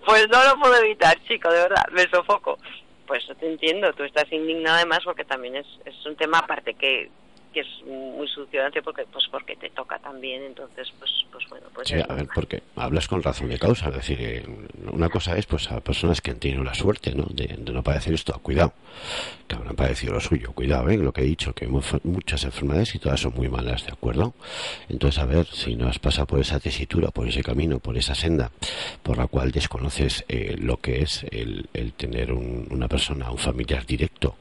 [0.06, 2.58] Pues no lo puedo evitar, chico, de verdad, me sofoco.
[3.06, 6.74] Pues yo te entiendo, tú estás indignado además porque también es, es un tema aparte
[6.74, 7.10] que,
[7.52, 11.88] que es muy succionante porque pues porque te toca también, entonces pues pues bueno, pues
[11.88, 13.88] Sí, a ver, porque hablas con razón de causa.
[13.88, 14.44] Es decir, eh,
[14.90, 17.24] una cosa es pues a personas que han tenido la suerte ¿no?
[17.30, 18.32] de, de no padecer esto.
[18.42, 18.72] Cuidado,
[19.48, 20.52] que habrán padecido lo suyo.
[20.52, 20.96] Cuidado, ¿eh?
[20.96, 24.34] lo que he dicho, que hemos muchas enfermedades y todas son muy malas, ¿de acuerdo?
[24.88, 28.14] Entonces, a ver, si no has pasado por esa tesitura, por ese camino, por esa
[28.14, 28.50] senda,
[29.02, 33.38] por la cual desconoces eh, lo que es el, el tener un- una persona, un
[33.38, 34.36] familiar directo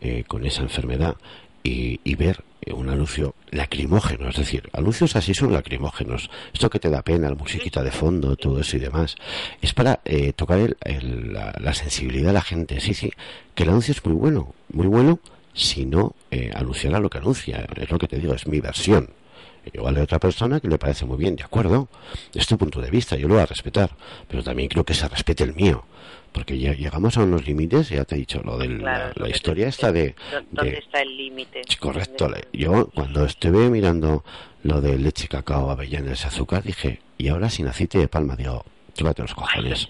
[0.00, 1.16] eh, con esa enfermedad
[1.62, 6.30] y, y ver un anuncio lacrimógeno, es decir, anuncios así son lacrimógenos.
[6.52, 9.16] Esto que te da pena, la musiquita de fondo, todo eso y demás,
[9.60, 12.80] es para eh, tocar el- el- la, la sensibilidad de la gente.
[12.80, 13.10] Sí, sí,
[13.54, 15.18] que el anuncio es muy bueno, muy bueno,
[15.52, 17.66] si no eh, anunciara lo que anuncia.
[17.76, 19.10] Es lo que te digo, es mi versión.
[19.72, 21.88] Igual hay otra persona que le parece muy bien, de acuerdo,
[22.34, 23.90] es tu punto de vista, yo lo voy a respetar,
[24.28, 25.84] pero también creo que se respete el mío,
[26.32, 29.68] porque ya llegamos a unos límites, ya te he dicho, lo de Claro, la, historia
[29.68, 30.14] esta de...
[30.30, 31.62] ¿Dó- ¿Dónde de- está el límite?
[31.80, 32.24] Correcto.
[32.26, 32.58] ¿Dónde le- está?
[32.58, 34.24] Yo cuando estuve mirando
[34.62, 39.22] lo de leche, cacao, avellanas, azúcar, dije, y ahora sin aceite de palma, digo, tómate
[39.22, 39.88] los cojones.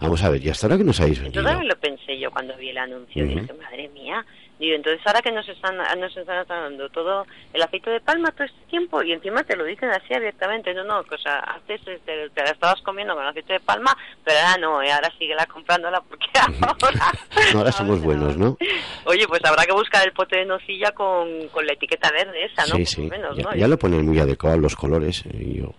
[0.00, 1.44] Vamos a ver, y hasta ahora que nos habéis Yo vendido.
[1.44, 3.24] también lo pensé yo cuando vi el anuncio.
[3.24, 4.24] Dije, madre mía.
[4.58, 8.44] Digo, entonces ahora que nos están, nos están dando todo el aceite de palma todo
[8.44, 10.72] este tiempo y encima te lo dicen así abiertamente.
[10.72, 13.94] No, no, o sea, antes te, te la estabas comiendo con aceite de palma,
[14.24, 14.90] pero ahora no, ¿eh?
[14.92, 16.26] ahora síguela comprándola porque
[16.62, 17.12] ahora...
[17.54, 18.56] Ahora somos buenos, ¿no?
[19.04, 22.62] Oye, pues habrá que buscar el pote de nocilla con, con la etiqueta verde esa,
[22.66, 22.76] ¿no?
[22.76, 23.02] Sí, sí.
[23.02, 23.54] lo menos, ya, ¿no?
[23.54, 25.24] ya lo ponen muy adecuado los colores.
[25.26, 25.74] eh, Yo,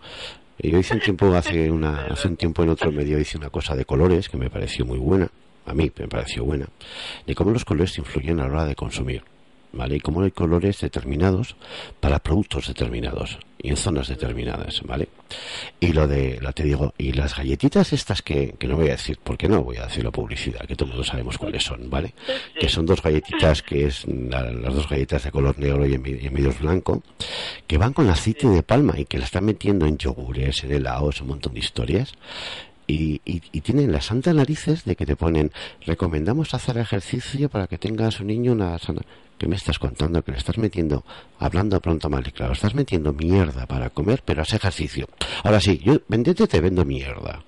[0.60, 3.76] yo hice un tiempo, hace, una, hace un tiempo en otro medio, hice una cosa
[3.76, 5.30] de colores que me pareció muy buena.
[5.68, 6.68] A mí me pareció buena.
[7.28, 9.24] De cómo los colores influyen a la hora de consumir.
[9.74, 9.98] ¿Vale?
[9.98, 11.56] Y cómo hay colores determinados
[12.00, 15.10] para productos determinados y en zonas determinadas, ¿vale?
[15.82, 18.92] Y lo de, la te digo, y las galletitas estas que, que no voy a
[18.92, 21.90] decir, porque no voy a decir la publicidad, que todo el mundo sabemos cuáles son,
[21.90, 22.14] ¿vale?
[22.60, 26.06] Que son dos galletitas, que es la- las dos galletas de color negro y en,
[26.06, 27.04] en medio blanco,
[27.68, 31.20] que van con aceite de palma y que la están metiendo en yogures, en helados,
[31.22, 32.14] un montón de historias.
[32.88, 35.52] Y, y, y tienen las santas narices de que te ponen,
[35.86, 39.02] recomendamos hacer ejercicio para que tengas un niño una sana...
[39.38, 40.24] ¿Qué me estás contando?
[40.24, 41.06] Que le estás metiendo,
[41.38, 45.08] hablando pronto mal y claro, estás metiendo mierda para comer, pero haz ejercicio.
[45.44, 47.44] Ahora sí, yo vendete te vendo mierda,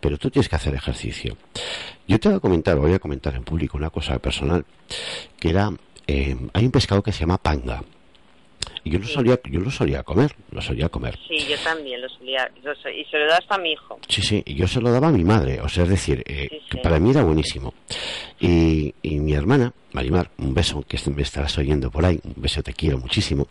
[0.00, 1.36] pero tú tienes que hacer ejercicio.
[2.06, 4.64] Yo te voy a comentar, voy a comentar en público una cosa personal,
[5.38, 5.70] que era,
[6.06, 7.82] eh, hay un pescado que se llama panga.
[8.84, 11.18] Y yo lo solía, yo lo solía comer, lo solía comer.
[11.28, 12.50] Sí, yo también lo solía.
[12.62, 13.98] lo so- y se lo da hasta a mi hijo.
[14.08, 16.48] Sí, sí, y yo se lo daba a mi madre, o sea, es decir, eh,
[16.50, 16.82] Sí, que sí.
[16.82, 17.74] para mí era buenísimo.
[18.40, 22.62] Y, y mi hermana, Marimar, un beso, que me estarás oyendo por ahí, un beso,
[22.62, 23.48] te quiero muchísimo,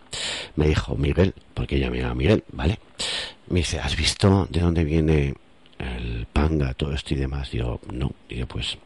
[0.56, 2.80] me dijo, Miguel, porque ella me llama Miguel, ¿vale?
[3.50, 5.34] Me dice, ¿has visto de dónde viene
[5.80, 7.52] el panga, todo esto y demás?
[7.52, 8.78] Digo, no, digo, pues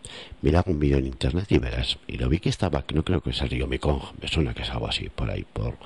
[0.41, 1.97] mira un vídeo en internet y verás.
[2.07, 4.69] Y lo vi que estaba, no creo que sea Río Mekong, me suena que es
[4.69, 5.77] algo así, por ahí, por,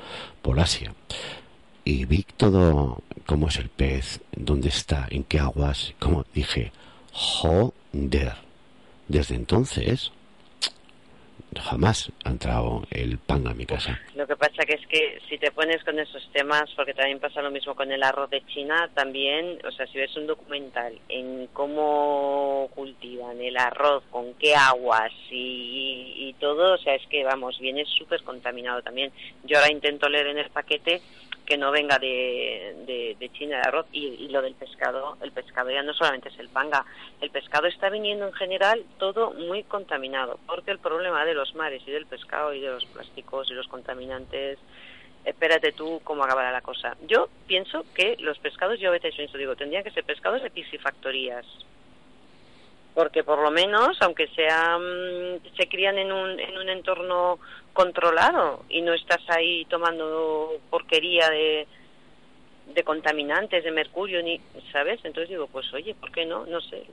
[0.41, 0.93] por Asia
[1.85, 6.71] y vi todo cómo es el pez, dónde está, en qué aguas, como dije,
[7.13, 8.33] joder.
[9.07, 10.11] Desde entonces
[11.59, 13.99] jamás ha entrado el pan a mi casa.
[14.15, 17.41] Lo que pasa que es que si te pones con esos temas, porque también pasa
[17.41, 21.47] lo mismo con el arroz de China, también, o sea, si ves un documental en
[21.53, 27.59] cómo cultivan el arroz, con qué aguas y, y todo, o sea, es que, vamos,
[27.59, 29.11] viene súper contaminado también.
[29.43, 31.01] Yo ahora intento leer en el paquete
[31.45, 35.31] que no venga de, de, de China el arroz y, y lo del pescado, el
[35.31, 36.83] pescado ya no solamente es el panga,
[37.21, 41.81] el pescado está viniendo en general todo muy contaminado, porque el problema de los mares
[41.85, 44.59] y del pescado y de los plásticos y los contaminantes,
[45.25, 46.95] espérate tú cómo acabará la cosa.
[47.07, 50.51] Yo pienso que los pescados, yo a veces pienso, digo, tendrían que ser pescados de
[50.51, 51.45] piscifactorías,
[52.93, 54.81] porque por lo menos, aunque sean,
[55.57, 57.39] se crían en un, en un entorno
[57.73, 61.67] controlado y no estás ahí tomando porquería de,
[62.73, 64.41] de contaminantes, de mercurio, ni,
[64.71, 64.99] ¿sabes?
[65.03, 66.45] Entonces digo, pues oye, ¿por qué no?
[66.45, 66.83] No sé,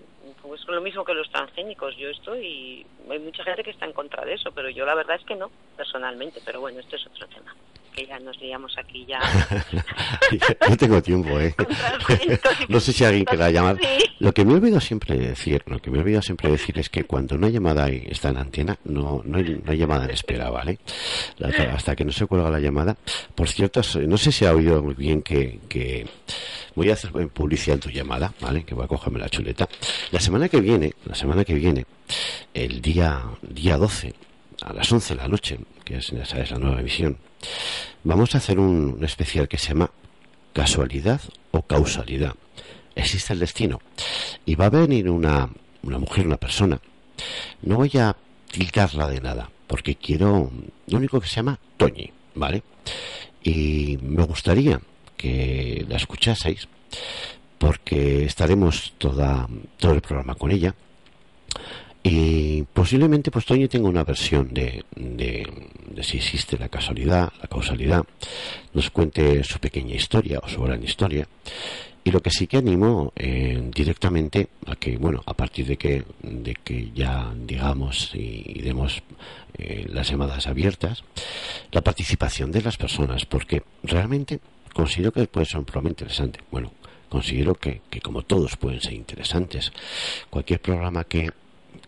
[0.42, 4.24] pues lo mismo que los transgénicos, yo estoy, hay mucha gente que está en contra
[4.24, 7.26] de eso, pero yo la verdad es que no, personalmente, pero bueno, esto es otro
[7.28, 7.54] tema,
[7.92, 9.20] que ya nos liamos aquí ya.
[10.68, 11.54] no tengo tiempo, ¿eh?
[12.68, 13.78] No sé si alguien querrá llamar.
[13.80, 14.04] Sí.
[14.18, 16.88] Lo que me he olvidado siempre decir, lo que me he olvidado siempre decir es
[16.88, 20.50] que cuando una llamada está en antena, no, no, hay, no hay llamada en espera,
[20.50, 20.78] ¿vale?
[21.72, 22.96] Hasta que no se cuelga la llamada.
[23.34, 26.06] Por cierto, no sé si ha oído muy bien que, que
[26.74, 28.64] voy a hacer publicidad en tu llamada, ¿vale?
[28.64, 29.68] Que voy a cogerme la chuleta.
[30.10, 31.84] La semana que viene, la semana que viene,
[32.54, 34.14] el día, día 12,
[34.62, 37.18] a las 11 de la noche, que es, ya sabes, la nueva emisión,
[38.04, 39.90] vamos a hacer un, especial que se llama
[40.52, 42.34] casualidad o causalidad.
[42.94, 43.80] Existe el destino.
[44.44, 45.48] Y va a venir una,
[45.82, 46.80] una mujer, una persona.
[47.62, 48.16] No voy a
[48.50, 50.50] tildarla de nada, porque quiero,
[50.86, 52.62] lo único que se llama Toñi, ¿vale?
[53.42, 54.80] Y me gustaría
[55.16, 56.68] que la escuchaseis,
[57.58, 59.48] porque estaremos toda,
[59.78, 60.74] todo el programa con ella.
[62.02, 65.46] Y posiblemente pues Toñi tenga una versión de, de,
[66.02, 68.04] si existe la casualidad, la causalidad,
[68.74, 71.28] nos cuente su pequeña historia o su gran historia.
[72.04, 76.02] Y lo que sí que animo eh, directamente a que, bueno, a partir de que,
[76.20, 79.00] de que ya digamos y, y demos
[79.56, 81.04] eh, las llamadas abiertas,
[81.70, 84.40] la participación de las personas, porque realmente
[84.74, 86.40] considero que puede ser un programa interesante.
[86.50, 86.72] Bueno,
[87.08, 89.70] considero que, que como todos pueden ser interesantes,
[90.30, 91.30] cualquier programa que,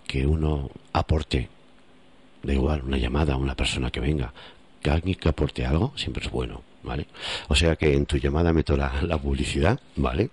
[0.07, 1.49] que uno aporte,
[2.43, 4.33] da igual, una llamada, una persona que venga,
[4.83, 7.07] que alguien que aporte algo, siempre es bueno, ¿vale?
[7.49, 10.31] O sea que en tu llamada meto la, la publicidad, ¿vale?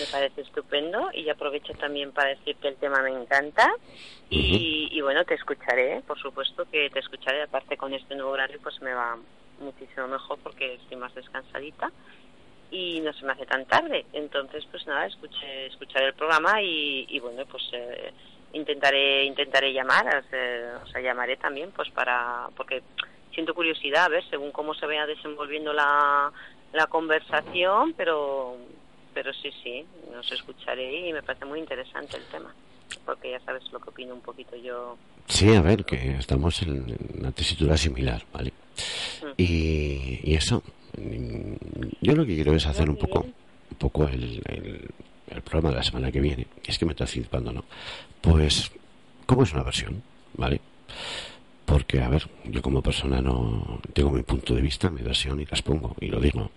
[0.00, 3.70] Me parece estupendo y aprovecho también para decir que el tema me encanta
[4.30, 8.58] y, y bueno, te escucharé, por supuesto que te escucharé, aparte con este nuevo horario
[8.62, 9.18] pues me va
[9.60, 11.90] muchísimo mejor porque estoy más descansadita
[12.70, 17.06] y no se me hace tan tarde, entonces pues nada, escuché, escucharé el programa y,
[17.08, 18.12] y bueno, pues eh,
[18.52, 22.82] intentaré intentaré llamar, eh, o sea, llamaré también pues para, porque
[23.32, 26.32] siento curiosidad a ver según cómo se vaya desenvolviendo la,
[26.72, 28.56] la conversación, pero
[29.14, 32.54] pero sí, sí, nos escucharé y me parece muy interesante el tema,
[33.04, 34.96] porque ya sabes lo que opino un poquito yo.
[35.26, 38.52] Sí, a ver, que estamos en, una tesitura similar, ¿vale?
[39.36, 40.62] Y, y eso,
[40.96, 41.54] mm,
[42.00, 44.88] yo lo que quiero es hacer un poco, un poco el, el,
[45.30, 46.46] el programa de la semana que viene.
[46.64, 47.64] Es que me está anticipando, ¿no?
[48.20, 48.70] Pues,
[49.26, 50.02] ¿cómo es una versión?
[50.34, 50.60] ¿Vale?
[51.64, 55.44] Porque, a ver, yo como persona no tengo mi punto de vista, mi versión y
[55.44, 56.50] las pongo y lo digo.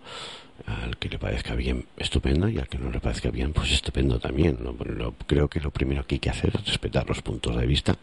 [0.65, 4.19] Al que le parezca bien, estupendo, y al que no le parezca bien, pues estupendo
[4.19, 4.59] también.
[4.61, 4.75] ¿no?
[5.25, 7.97] Creo que lo primero que hay que hacer es respetar los puntos de vista,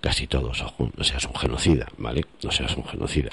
[0.00, 2.24] casi todos, ojo, no seas un genocida, ¿vale?
[2.42, 3.30] No seas un genocida.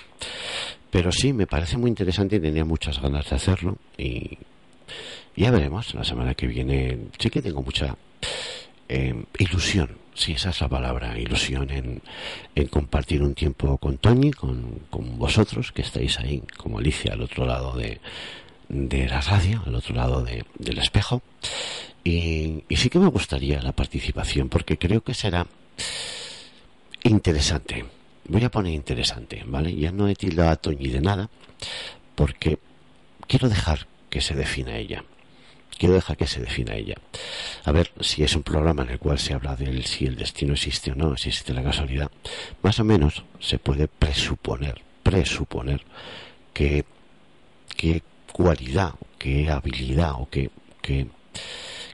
[0.92, 4.38] Pero sí, me parece muy interesante y tenía muchas ganas de hacerlo y
[5.36, 7.96] ya veremos, la semana que viene sí que tengo mucha
[8.88, 12.02] eh, ilusión, sí, esa es la palabra, ilusión en,
[12.56, 17.22] en compartir un tiempo con Toñi, con, con vosotros que estáis ahí, como Alicia, al
[17.22, 18.00] otro lado de,
[18.70, 21.22] de la radio, al otro lado de- del espejo.
[22.04, 25.48] Y, y sí que me gustaría la participación, porque creo que será
[27.04, 27.86] interesante.
[28.28, 29.76] Voy a poner interesante, ¿vale?
[29.76, 31.30] Ya no he tildado a Toñi de nada,
[32.16, 32.58] porque
[33.28, 35.04] quiero dejar que se defina ella.
[35.78, 36.96] Quiero dejar que se defina ella.
[37.66, 40.54] A ver si es un programa en el cual se habla del si el destino
[40.54, 42.10] existe o no, si existe la casualidad.
[42.62, 45.82] Más o menos se puede presuponer, presuponer
[46.54, 46.86] que
[47.76, 48.02] qué
[48.32, 50.50] cualidad, qué habilidad o qué,
[50.82, 51.08] qué,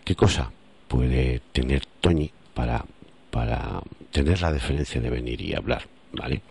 [0.04, 0.52] qué cosa
[0.88, 2.84] puede tener Toñi para,
[3.30, 6.42] para tener la deferencia de venir y hablar, ¿vale?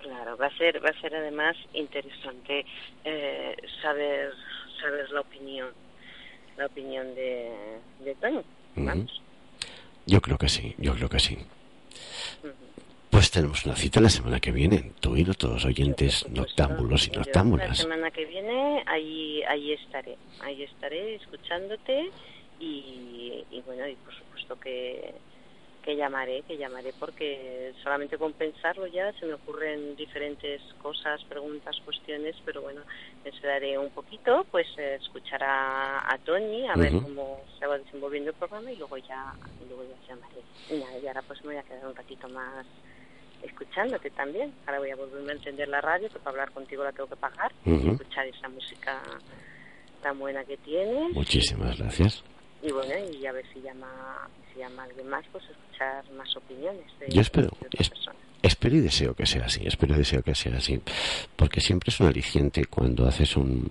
[0.00, 2.64] Claro, va a ser, va a ser además interesante
[3.04, 4.32] eh, saber,
[4.80, 5.68] saber la opinión,
[6.56, 7.50] la opinión de,
[8.00, 8.42] de Toño.
[8.76, 9.22] Vamos.
[10.06, 11.38] Yo creo que sí, yo creo que sí.
[13.10, 17.10] Pues tenemos una cita la semana que viene, tú y todos los oyentes noctámbulos y
[17.10, 17.78] Yo La noctámbulas.
[17.78, 22.10] semana que viene ahí, ahí estaré, ahí estaré escuchándote
[22.60, 25.14] y, y bueno, y por supuesto que,
[25.86, 31.76] que llamaré, que llamaré porque solamente con pensarlo ya se me ocurren diferentes cosas, preguntas,
[31.84, 32.80] cuestiones, pero bueno,
[33.22, 37.78] me esperaré un poquito, pues eh, escuchar a, a Tony, a ver cómo se va
[37.78, 39.32] desenvolviendo el programa y luego ya,
[39.64, 40.42] y luego ya llamaré.
[40.68, 42.66] Y nada, y ahora pues me voy a quedar un ratito más
[43.44, 44.52] escuchándote también.
[44.66, 47.16] Ahora voy a volverme a encender la radio, que para hablar contigo la tengo que
[47.16, 49.00] pagar, y escuchar esa música
[50.02, 51.14] tan buena que tienes.
[51.14, 52.24] Muchísimas gracias.
[52.60, 57.08] Y bueno, y a ver si llama, llama alguien más, pues escuchar más opiniones de,
[57.14, 58.22] Yo espero, de otras es- personas.
[58.42, 60.80] espero y deseo que sea así, espero y deseo que sea así,
[61.36, 63.70] porque siempre es un aliciente cuando haces un,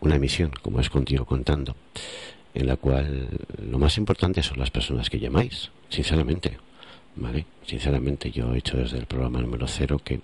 [0.00, 1.74] una emisión, como es contigo contando,
[2.54, 3.28] en la cual
[3.62, 6.58] lo más importante son las personas que llamáis, sinceramente.
[7.18, 7.46] ¿Vale?
[7.64, 10.20] Sinceramente, yo he hecho desde el programa número cero que,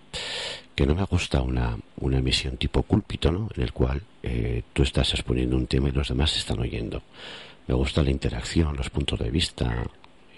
[0.74, 3.48] que no me gusta una, una emisión tipo cúlpito, ¿no?
[3.56, 7.02] En el cual eh, tú estás exponiendo un tema y los demás te están oyendo.
[7.66, 9.84] Me gusta la interacción, los puntos de vista.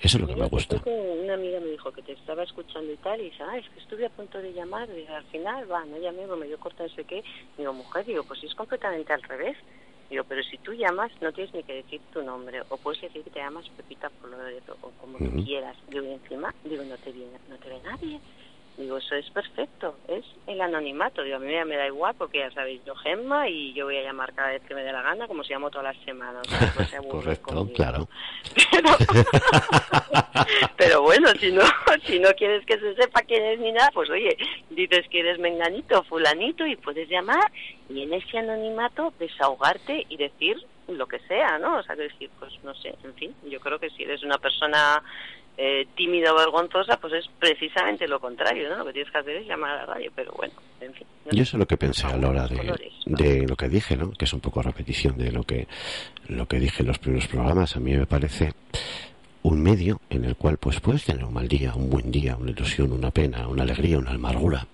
[0.03, 0.83] Eso es lo que me gusta.
[0.85, 3.81] Una amiga me dijo que te estaba escuchando y tal, y dice, ah, es que
[3.81, 6.89] estuve a punto de llamar, y al final, va, no llamé, me dio corta, no
[6.91, 7.23] sé qué.
[7.57, 9.57] Digo, mujer, digo, pues es completamente al revés.
[10.11, 13.25] Digo, pero si tú llamas, no tienes ni que decir tu nombre, o puedes decir
[13.25, 15.31] que te llamas Pepita Flores, o como Ujú.
[15.39, 15.77] tú quieras.
[15.89, 18.21] Digo, y encima, digo, no te, viene, no te ve nadie.
[18.77, 21.23] Digo, eso es perfecto, es el anonimato.
[21.23, 23.99] Digo, a mí ya me da igual porque ya sabéis, yo Gemma y yo voy
[23.99, 26.43] a llamar cada vez que me dé la gana, como si llamo todas las semanas.
[26.47, 27.77] o sea, no se aburren Correcto, conmigo.
[27.77, 28.09] claro.
[28.73, 28.89] Pero,
[30.77, 31.63] pero bueno, si no,
[32.07, 34.37] si no quieres que se sepa quién es ni nada, pues oye,
[34.71, 37.53] dices que eres menganito, fulanito y puedes llamar
[37.89, 40.57] y en ese anonimato desahogarte y decir
[40.89, 41.79] lo que sea, ¿no?
[41.79, 45.03] O sea, decir, pues no sé, en fin, yo creo que si eres una persona
[45.57, 48.79] eh, tímida o vergonzosa, pues es precisamente lo contrario, ¿no?
[48.79, 51.07] Lo que tienes que hacer es llamar a la radio, pero bueno, en fin.
[51.27, 53.17] no Yo eso es lo que pensé a la hora de, Colores, ¿no?
[53.17, 54.11] de lo que dije, ¿no?
[54.13, 55.69] Que es un poco repetición de lo que,
[56.29, 57.77] lo que dije en los primeros programas.
[57.77, 58.53] A mí me parece
[59.45, 62.51] un medio en el cual pues puedes tener un mal día, un buen día, una
[62.51, 64.67] ilusión, una pena, una alegría, una amargura.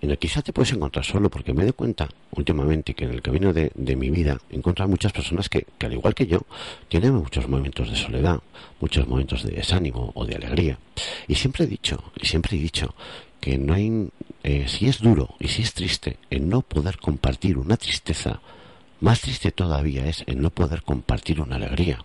[0.00, 3.10] en el que quizá te puedes encontrar solo, porque me doy cuenta últimamente que en
[3.10, 6.40] el camino de, mi vida he encontrado muchas personas que, que, al igual que yo,
[6.88, 8.40] tienen muchos momentos de soledad,
[8.80, 10.78] muchos momentos de desánimo o de alegría.
[11.26, 12.94] Y siempre he dicho, y siempre he dicho,
[13.40, 14.08] que no hay,
[14.42, 18.40] eh, si es duro y si es triste, el no poder compartir una tristeza,
[19.00, 22.02] más triste todavía es el no poder compartir una alegría.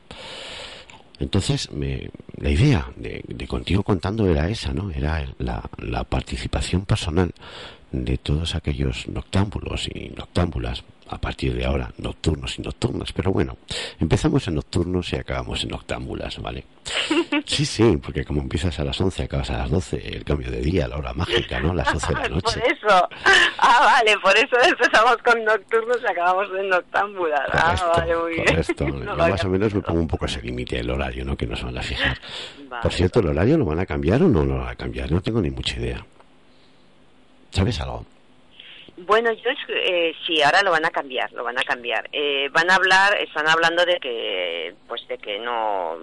[1.19, 3.47] Entonces, me, la idea de, de,
[3.83, 4.91] contando era esa, ¿no?
[4.91, 7.33] Era la, la participación personal
[7.93, 13.13] de todos aquellos noctámbulos y noctámbulas, a partir de ahora, nocturnos y nocturnas.
[13.13, 13.55] Pero bueno,
[13.99, 16.65] empezamos en nocturnos y acabamos en noctámbulas, ¿vale?
[17.45, 20.61] Sí, sí, porque como empiezas a las 11, acabas a las 12, el cambio de
[20.61, 21.73] día, la hora mágica, ¿no?
[21.73, 22.59] Las 12 de la noche.
[22.59, 23.09] Por eso.
[23.59, 27.41] Ah, vale, por eso empezamos con nocturnos y acabamos en noctámbulas.
[27.51, 28.45] Correcto, ah, vale, muy bien.
[29.05, 31.35] No Yo más o menos me pongo un poco ese límite, el horario, ¿no?
[31.37, 32.17] Que nos van a fijar.
[32.69, 35.11] Vale, Por cierto, ¿el horario lo van a cambiar o no lo van a cambiar?
[35.11, 36.03] No tengo ni mucha idea.
[37.53, 38.03] ¿Sabes algo?
[38.97, 42.07] Bueno, yo eh, sí, ahora lo van a cambiar, lo van a cambiar.
[42.11, 45.97] Eh, van a hablar, están hablando de que, pues de que no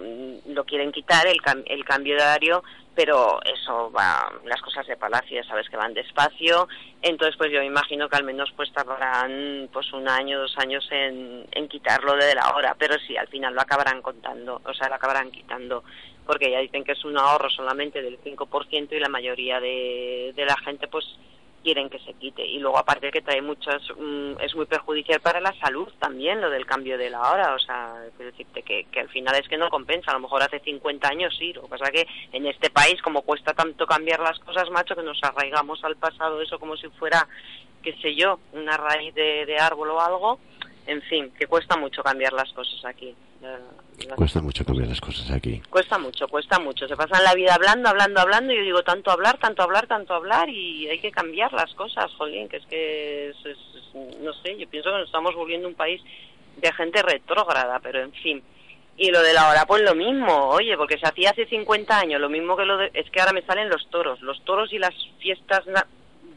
[0.47, 2.63] lo quieren quitar el, cam- el cambio de horario,
[2.95, 6.67] pero eso va, las cosas de Palacio sabes que van despacio,
[7.01, 10.85] entonces pues yo me imagino que al menos pues tardarán pues un año, dos años
[10.91, 14.89] en, en quitarlo de la hora, pero sí, al final lo acabarán contando, o sea,
[14.89, 15.85] lo acabarán quitando,
[16.25, 20.45] porque ya dicen que es un ahorro solamente del 5% y la mayoría de, de
[20.45, 21.05] la gente pues
[21.63, 22.45] quieren que se quite.
[22.45, 26.49] Y luego aparte que trae muchos mm, es muy perjudicial para la salud también lo
[26.49, 27.53] del cambio de la hora.
[27.55, 30.11] O sea quiero decirte que, que al final es que no compensa.
[30.11, 31.53] A lo mejor hace 50 años sí.
[31.53, 35.03] Lo que pasa que en este país como cuesta tanto cambiar las cosas macho que
[35.03, 37.27] nos arraigamos al pasado eso como si fuera
[37.81, 40.39] qué sé yo una raíz de, de árbol o algo
[40.87, 43.15] en fin que cuesta mucho cambiar las cosas aquí
[44.15, 45.61] Cuesta mucho cambiar las cosas aquí.
[45.69, 46.87] Cuesta mucho, cuesta mucho.
[46.87, 48.51] Se pasan la vida hablando, hablando, hablando.
[48.53, 50.49] Y yo digo, tanto hablar, tanto hablar, tanto hablar.
[50.49, 54.57] Y hay que cambiar las cosas, jolín, que es que, es- es- es- no sé,
[54.57, 56.01] yo pienso que nos estamos volviendo un país
[56.57, 58.41] de gente retrógrada, pero en fin.
[58.97, 62.19] Y lo de la hora, pues lo mismo, oye, porque se hacía hace 50 años,
[62.21, 62.91] lo mismo que lo de...
[62.93, 65.65] Es que ahora me salen los toros, los toros y las fiestas...
[65.67, 65.87] na-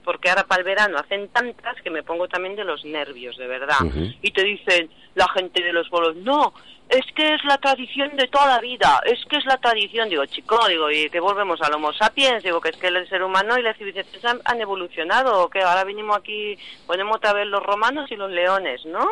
[0.04, 3.46] Porque ahora para el verano hacen tantas que me pongo también de los nervios, de
[3.46, 3.78] verdad.
[4.22, 6.52] Y te dicen la gente de los bolos, no,
[6.88, 10.08] es que es la tradición de toda la vida, es que es la tradición.
[10.10, 13.22] Digo, chico, digo, y que volvemos al Homo sapiens, digo, que es que el ser
[13.22, 17.46] humano y la civilización han, han evolucionado, o que ahora venimos aquí, ponemos otra vez
[17.46, 19.08] los romanos y los leones, ¿no?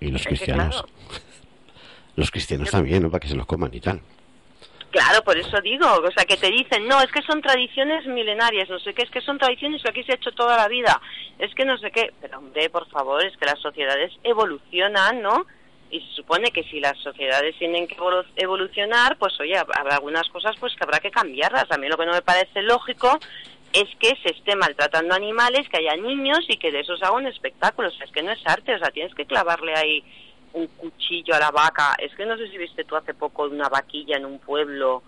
[0.00, 0.82] Y los Es que, cristianos.
[0.82, 0.88] claro.
[2.16, 3.10] Los cristianos también, ¿no?
[3.10, 4.00] Para que se los coman y tal.
[4.96, 8.70] Claro, por eso digo, o sea, que te dicen, no, es que son tradiciones milenarias,
[8.70, 10.98] no sé qué, es que son tradiciones que aquí se ha hecho toda la vida,
[11.38, 15.44] es que no sé qué, pero hombre, por favor, es que las sociedades evolucionan, ¿no?
[15.90, 20.26] Y se supone que si las sociedades tienen que evolu- evolucionar, pues oye, habrá algunas
[20.30, 21.70] cosas pues que habrá que cambiarlas.
[21.70, 23.18] A mí lo que no me parece lógico
[23.74, 27.14] es que se esté maltratando animales, que haya niños y que de eso se haga
[27.14, 27.88] un espectáculo.
[27.88, 30.02] O sea, es que no es arte, o sea, tienes que clavarle ahí
[30.56, 31.94] un cuchillo a la vaca.
[31.98, 35.02] Es que no sé si viste tú hace poco una vaquilla en un pueblo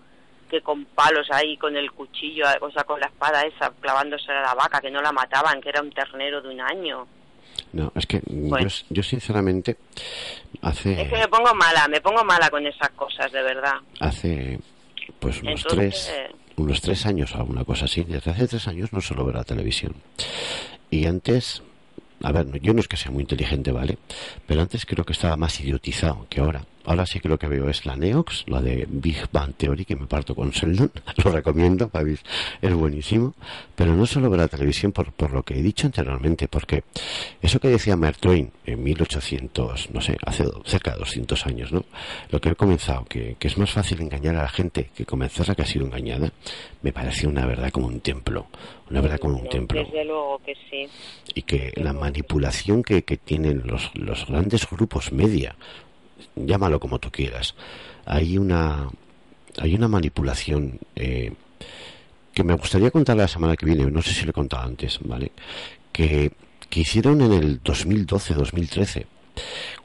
[0.49, 4.41] que con palos ahí, con el cuchillo, o sea, con la espada esa, clavándose a
[4.41, 7.07] la vaca, que no la mataban, que era un ternero de un año.
[7.73, 8.67] No, es que Bueno.
[8.67, 9.77] yo, yo sinceramente
[10.61, 13.75] hace Es que me pongo mala, me pongo mala con esas cosas, de verdad.
[13.99, 14.59] hace
[15.19, 18.91] pues unos Entonces, tres unos tres años o alguna cosa así desde hace tres años
[18.93, 19.95] no suelo ver la televisión
[20.91, 21.63] y antes
[22.23, 23.97] a ver yo no es que sea muy inteligente vale
[24.47, 27.69] pero antes creo que estaba más idiotizado que ahora ahora sí que lo que veo
[27.69, 30.91] es la Neox la de Big Bang Theory que me parto con Sheldon.
[31.23, 32.21] Lo recomiendo Pavis
[32.61, 33.33] es buenísimo.
[33.75, 36.83] Pero no solo ver la televisión por, por lo que he dicho anteriormente porque
[37.41, 41.85] eso que decía Mark Twain en 1800 no sé hace cerca de 200 años no
[42.31, 45.55] lo que he comenzado que, que es más fácil engañar a la gente que convencerla
[45.55, 46.31] que ha sido engañada
[46.81, 48.47] me pareció una verdad como un templo
[48.89, 49.83] una verdad como un desde- templo.
[49.83, 50.87] Desde luego que sí.
[51.35, 55.55] y que la manipulación que, que tienen los, los grandes grupos media,
[56.35, 57.55] llámalo como tú quieras,
[58.05, 58.89] hay una
[59.57, 61.33] hay una manipulación eh,
[62.33, 64.99] que me gustaría contar la semana que viene, no sé si lo he contado antes,
[65.03, 65.31] ¿vale?
[65.91, 66.31] Que,
[66.69, 69.05] que hicieron en el 2012-2013,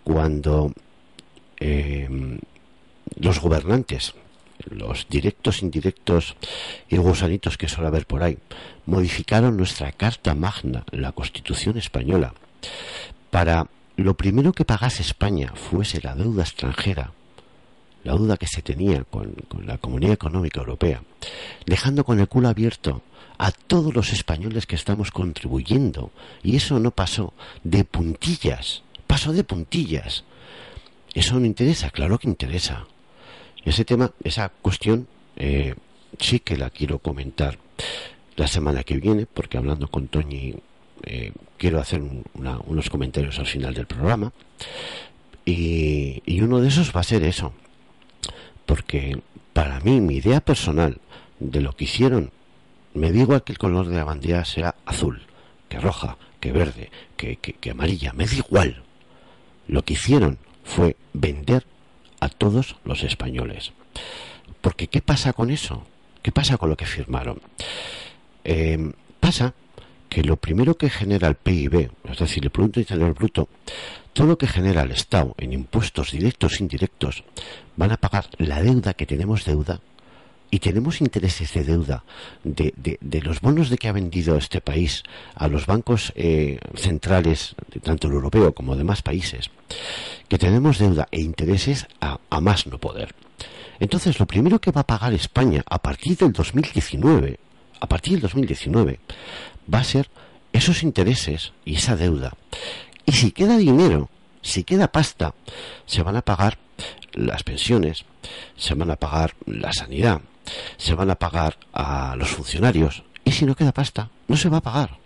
[0.05, 0.73] cuando
[1.59, 2.39] eh,
[3.17, 4.15] los gobernantes,
[4.71, 6.37] los directos, indirectos
[6.89, 8.39] y gusanitos que suele haber por ahí,
[8.87, 12.35] modificaron nuestra Carta Magna, la Constitución española,
[13.31, 13.67] para
[13.97, 17.13] lo primero que pagase España fuese la deuda extranjera,
[18.03, 19.35] la deuda que se tenía con,
[19.65, 21.03] la Comunidad Económica Europea,
[21.65, 23.03] dejando con el culo abierto
[23.39, 26.11] a todos los españoles que estamos contribuyendo.
[26.43, 27.33] Y eso no pasó
[27.63, 30.25] de puntillas, pasó de puntillas.
[31.15, 32.87] Eso no interesa, claro que interesa.
[33.65, 35.75] Ese tema, esa cuestión, eh,
[36.19, 37.59] sí que la quiero comentar.
[38.37, 40.57] la semana que viene, porque hablando con Toñi
[41.07, 42.03] eh, quiero hacer
[42.35, 44.33] unos comentarios al final del programa.
[45.45, 47.53] Y, uno de esos va a ser eso.
[48.67, 49.21] Porque
[49.53, 50.99] para mí, mi idea personal
[51.39, 52.31] de lo que hicieron,
[52.95, 55.23] me da igual que el color de la bandera sea azul,
[55.69, 58.83] que roja, que verde, que, que- que amarilla, me da igual.
[59.69, 61.67] Lo que hicieron fue vender
[62.21, 63.73] a todos los españoles.
[64.61, 65.87] Porque ¿qué pasa con eso?
[66.23, 67.41] ¿Qué pasa con lo que firmaron?
[68.45, 69.55] Eh, pasa
[70.15, 73.49] que lo primero que genera el PIB, es decir, el Producto Interior Bruto,
[74.13, 77.25] todo lo que genera el Estado en impuestos directos e indirectos,
[77.77, 79.81] van a pagar la deuda que tenemos deuda
[80.53, 82.05] y tenemos intereses de deuda
[82.45, 85.03] de, de- los bonos de que ha vendido este país
[85.35, 89.51] a los bancos eh, centrales, tanto el europeo como demás países,
[90.29, 93.17] que tenemos deuda e intereses a, a más no poder.
[93.81, 97.41] Entonces, lo primero que va a pagar España a partir del 2019,
[97.81, 99.01] a partir del 2019,
[99.73, 100.09] va a ser
[100.53, 102.33] esos intereses y esa deuda.
[103.07, 104.09] Y si queda dinero,
[104.43, 105.35] si queda pasta,
[105.87, 106.59] se van a pagar
[107.13, 108.05] las pensiones,
[108.57, 110.21] se van a pagar la sanidad,
[110.77, 113.03] se van a pagar a los funcionarios.
[113.25, 114.97] Y si no queda pasta, no se va a pagar.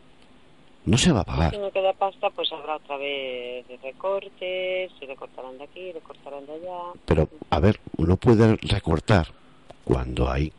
[0.84, 1.58] No se va a Si pagar.
[1.58, 6.78] no queda pasta, pues habrá otra vez recortes, se recortarán de aquí, recortarán de allá.
[7.04, 9.28] Pero, a ver, uno puede recortar
[9.84, 10.52] cuando hay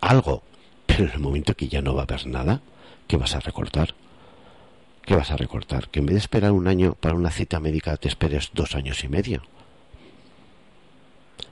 [0.00, 0.42] algo,
[0.96, 2.62] pero en el momento que ya no va a haber nada,
[3.06, 3.94] ¿qué vas a recortar?
[5.04, 5.88] ¿Qué vas a recortar?
[5.90, 9.04] Que en vez de esperar un año para una cita médica te esperes dos años
[9.04, 9.42] y medio.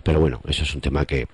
[0.02, 1.28] Pero bueno, eso es un tema que,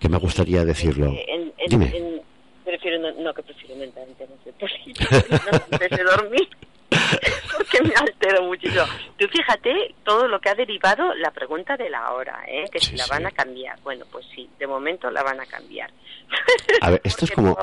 [0.00, 1.12] que me gustaría decirlo.
[1.12, 1.96] Eh, En, en- Dime.
[1.96, 2.22] en-
[2.64, 5.06] prefiero no, no, que prefiero no entrar en temas de política
[5.52, 6.48] no, antes de dormir
[7.56, 8.84] porque me altero muchísimo.
[9.18, 12.64] Tú fíjate todo lo que ha derivado la pregunta de la hora, ¿eh?
[12.70, 13.10] que Sí, si la sí.
[13.10, 13.78] van a cambiar.
[13.82, 15.90] Bueno, pues sí, de momento la van a cambiar.
[16.80, 17.56] A ver, esto es como,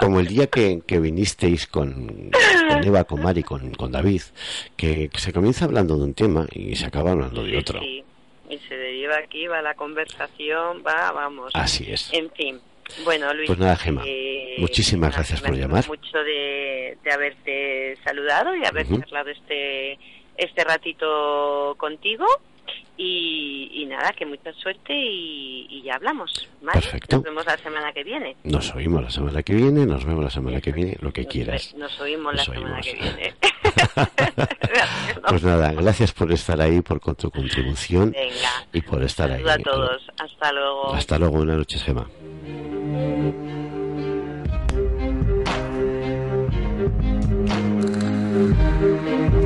[0.00, 2.30] como el día que, que vinisteis con,
[2.68, 4.22] con Eva, con Mari, con, con David,
[4.76, 7.80] que se comienza hablando de un tema y se acaba hablando de otro.
[7.80, 8.04] sí.
[8.50, 11.52] Y se deriva aquí, va la conversación, va, vamos.
[11.54, 12.12] Así es.
[12.12, 12.60] En fin.
[13.04, 13.46] Bueno, Luis.
[13.46, 15.86] Pues nada, Gemma, eh, muchísimas nada, gracias por llamar.
[15.88, 19.00] mucho de, de haberte saludado y haber Ujú.
[19.02, 19.98] charlado este,
[20.36, 22.26] este ratito contigo.
[22.96, 26.48] Y, y nada, que mucha suerte y, y ya hablamos.
[26.60, 26.78] ¿vale?
[26.80, 27.16] Perfecto.
[27.16, 28.36] Nos vemos la semana que viene.
[28.44, 31.32] Nos oímos la semana que viene, nos vemos la semana que viene, lo que Nos
[31.32, 31.74] quieras.
[31.74, 32.86] Nos oímos la semana oímos.
[32.86, 33.34] que viene.
[33.96, 35.22] Gracias, ¿no?
[35.28, 38.66] Pues nada, gracias por estar ahí, por con tu contribución Venga.
[38.72, 39.42] y por estar ahí.
[39.42, 40.02] Saludos a todos.
[40.18, 40.94] Hasta luego.
[40.94, 42.06] Hasta luego, buenas noches, Gema.
[42.44, 43.34] Thank
[49.34, 49.41] you.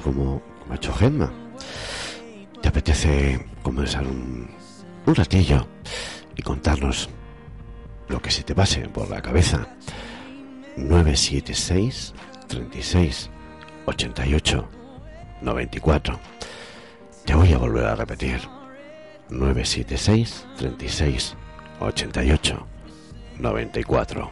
[0.00, 1.32] Como, como ha hecho Gemma?
[2.60, 4.48] ¿Te apetece conversar un,
[5.06, 5.66] un ratillo
[6.36, 7.08] y contarnos
[8.08, 9.66] lo que se te pase por la cabeza?
[10.76, 12.14] 976
[12.48, 13.30] 36
[13.86, 14.68] 88
[15.42, 16.20] 94
[17.24, 18.40] Te voy a volver a repetir.
[19.30, 21.36] 976 36
[21.80, 22.66] 88
[23.38, 24.30] 94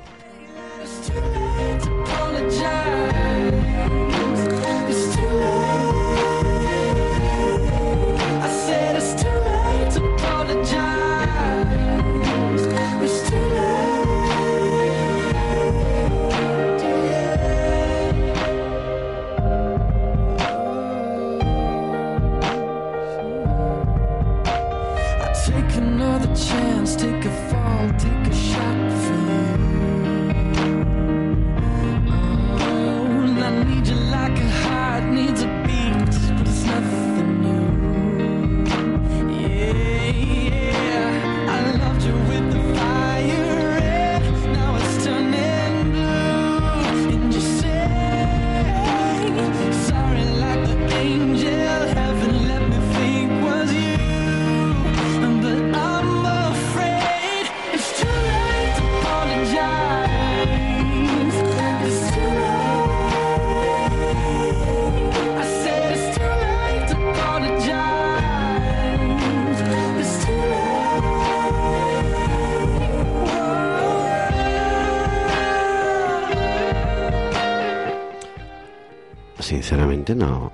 [79.41, 80.53] sinceramente no,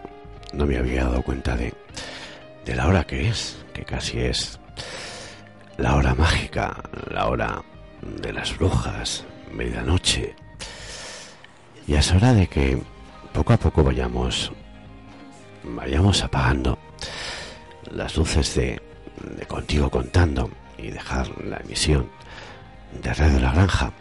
[0.52, 1.74] no me había dado cuenta de,
[2.64, 4.58] de la hora que es, que casi es
[5.76, 7.62] la hora mágica, la hora
[8.02, 10.34] de las brujas, medianoche.
[11.86, 12.80] Y es hora de que
[13.32, 14.52] poco a poco vayamos,
[15.62, 16.78] vayamos apagando
[17.90, 18.82] las luces de,
[19.36, 22.08] de Contigo Contando y dejar la emisión
[23.02, 23.92] de Radio La Granja.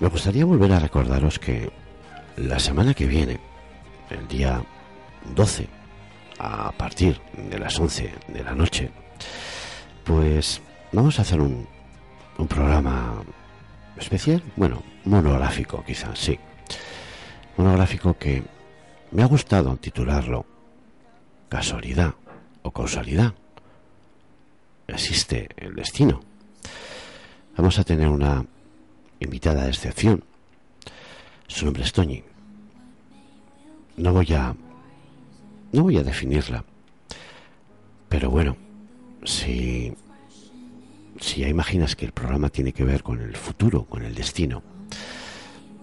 [0.00, 1.70] Me gustaría volver a recordaros que
[2.36, 3.40] la semana que viene,
[4.10, 4.62] el día
[5.34, 5.68] 12,
[6.38, 8.90] a partir de las 11 de la noche,
[10.04, 10.60] pues
[10.92, 11.66] vamos a hacer un,
[12.38, 13.22] un programa
[13.96, 16.38] especial, bueno, monográfico quizás, sí.
[17.56, 18.44] Monográfico que
[19.10, 20.46] me ha gustado titularlo
[21.48, 22.14] Casualidad
[22.62, 23.34] o Causalidad.
[24.86, 26.20] Existe el destino.
[27.56, 28.44] Vamos a tener una
[29.18, 30.24] invitada de excepción.
[31.46, 32.22] Su nombre es Toñi.
[33.98, 34.54] No voy a
[35.72, 36.64] no voy a definirla.
[38.08, 38.56] Pero bueno,
[39.24, 39.92] si
[41.20, 44.62] si ya imaginas que el programa tiene que ver con el futuro, con el destino,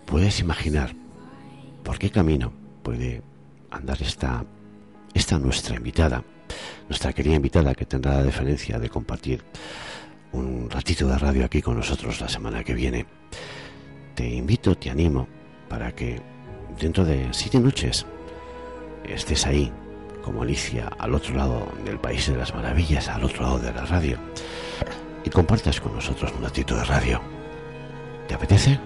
[0.06, 0.96] puedes imaginar
[1.84, 2.54] por qué camino
[2.84, 3.22] puede
[3.70, 4.46] andar esta
[5.14, 6.24] esta nuestra invitada,
[6.88, 9.44] nuestra querida invitada que tendrá la deferencia de compartir
[10.32, 13.06] un ratito de radio aquí con nosotros la semana que viene.
[14.16, 15.28] Te invito, te animo
[15.70, 16.35] para que
[16.80, 18.06] dentro de siete noches
[19.04, 19.72] estés ahí,
[20.24, 23.86] como Alicia, al otro lado del País de las Maravillas, al otro lado de la
[23.86, 24.18] radio,
[25.24, 27.22] y compartas con nosotros un ratito de radio.
[28.28, 28.80] ¿Te apetece?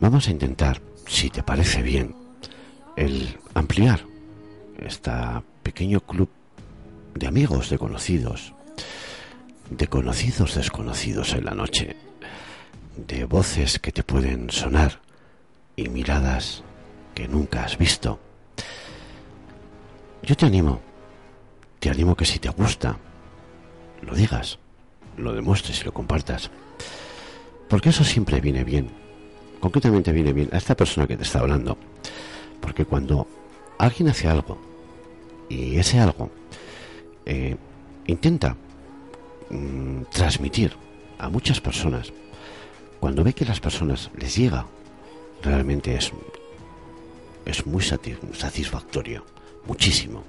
[0.00, 2.14] Vamos a intentar, si te parece bien,
[2.96, 4.04] el ampliar
[4.78, 5.10] este
[5.62, 6.28] pequeño club
[7.14, 8.52] de amigos, de conocidos,
[9.70, 11.96] de conocidos desconocidos en la noche,
[12.96, 15.00] de voces que te pueden sonar
[15.76, 16.62] y miradas
[17.14, 18.18] que nunca has visto.
[20.22, 20.80] Yo te animo,
[21.78, 22.98] te animo que si te gusta,
[24.02, 24.58] lo digas,
[25.16, 26.50] lo demuestres y lo compartas.
[27.68, 28.88] Porque eso siempre viene bien.
[29.60, 31.76] Concretamente viene bien a esta persona que te está hablando.
[32.60, 33.26] Porque cuando
[33.78, 34.58] alguien hace algo
[35.48, 36.30] y ese algo
[37.24, 37.56] eh,
[38.06, 38.56] intenta
[39.50, 40.72] mm, transmitir
[41.18, 42.12] a muchas personas,
[43.00, 44.66] cuando ve que las personas les llega
[45.42, 46.12] realmente es,
[47.44, 49.24] es muy sati- satisfactorio,
[49.66, 50.22] muchísimo.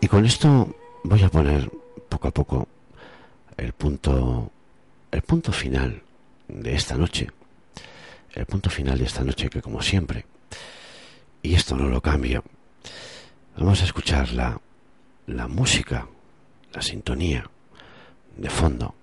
[0.00, 1.70] Y con esto voy a poner
[2.08, 2.68] poco a poco
[3.56, 4.50] el punto,
[5.14, 6.02] el punto final
[6.48, 7.30] de esta noche,
[8.32, 10.26] el punto final de esta noche que como siempre,
[11.40, 12.42] y esto no lo cambio,
[13.56, 14.60] vamos a escuchar la,
[15.28, 16.08] la música,
[16.72, 17.48] la sintonía
[18.36, 18.96] de fondo.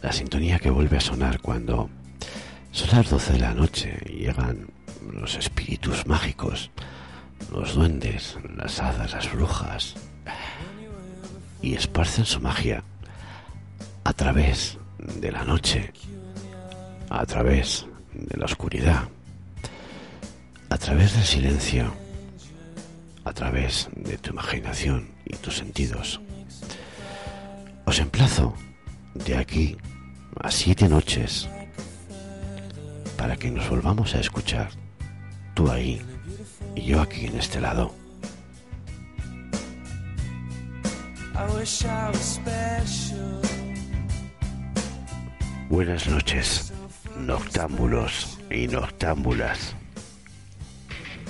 [0.00, 1.90] La sintonía que vuelve a sonar cuando
[2.70, 4.68] son las 12 de la noche y llegan
[5.12, 6.70] los espíritus mágicos,
[7.52, 9.94] los duendes, las hadas, las brujas,
[11.62, 12.82] y esparcen su magia
[14.04, 15.92] a través de la noche,
[17.08, 19.08] a través de la oscuridad,
[20.68, 21.92] a través del silencio,
[23.24, 26.20] a través de tu imaginación y tus sentidos.
[27.84, 28.54] Os emplazo
[29.14, 29.76] de aquí
[30.40, 31.48] a siete noches
[33.16, 34.70] para que nos volvamos a escuchar,
[35.54, 36.00] tú ahí
[36.74, 37.94] y yo aquí en este lado.
[45.68, 46.72] Buenas noches,
[47.18, 49.74] noctámbulos y noctámbulas.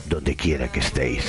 [0.09, 1.25] Donde quiera que estéis.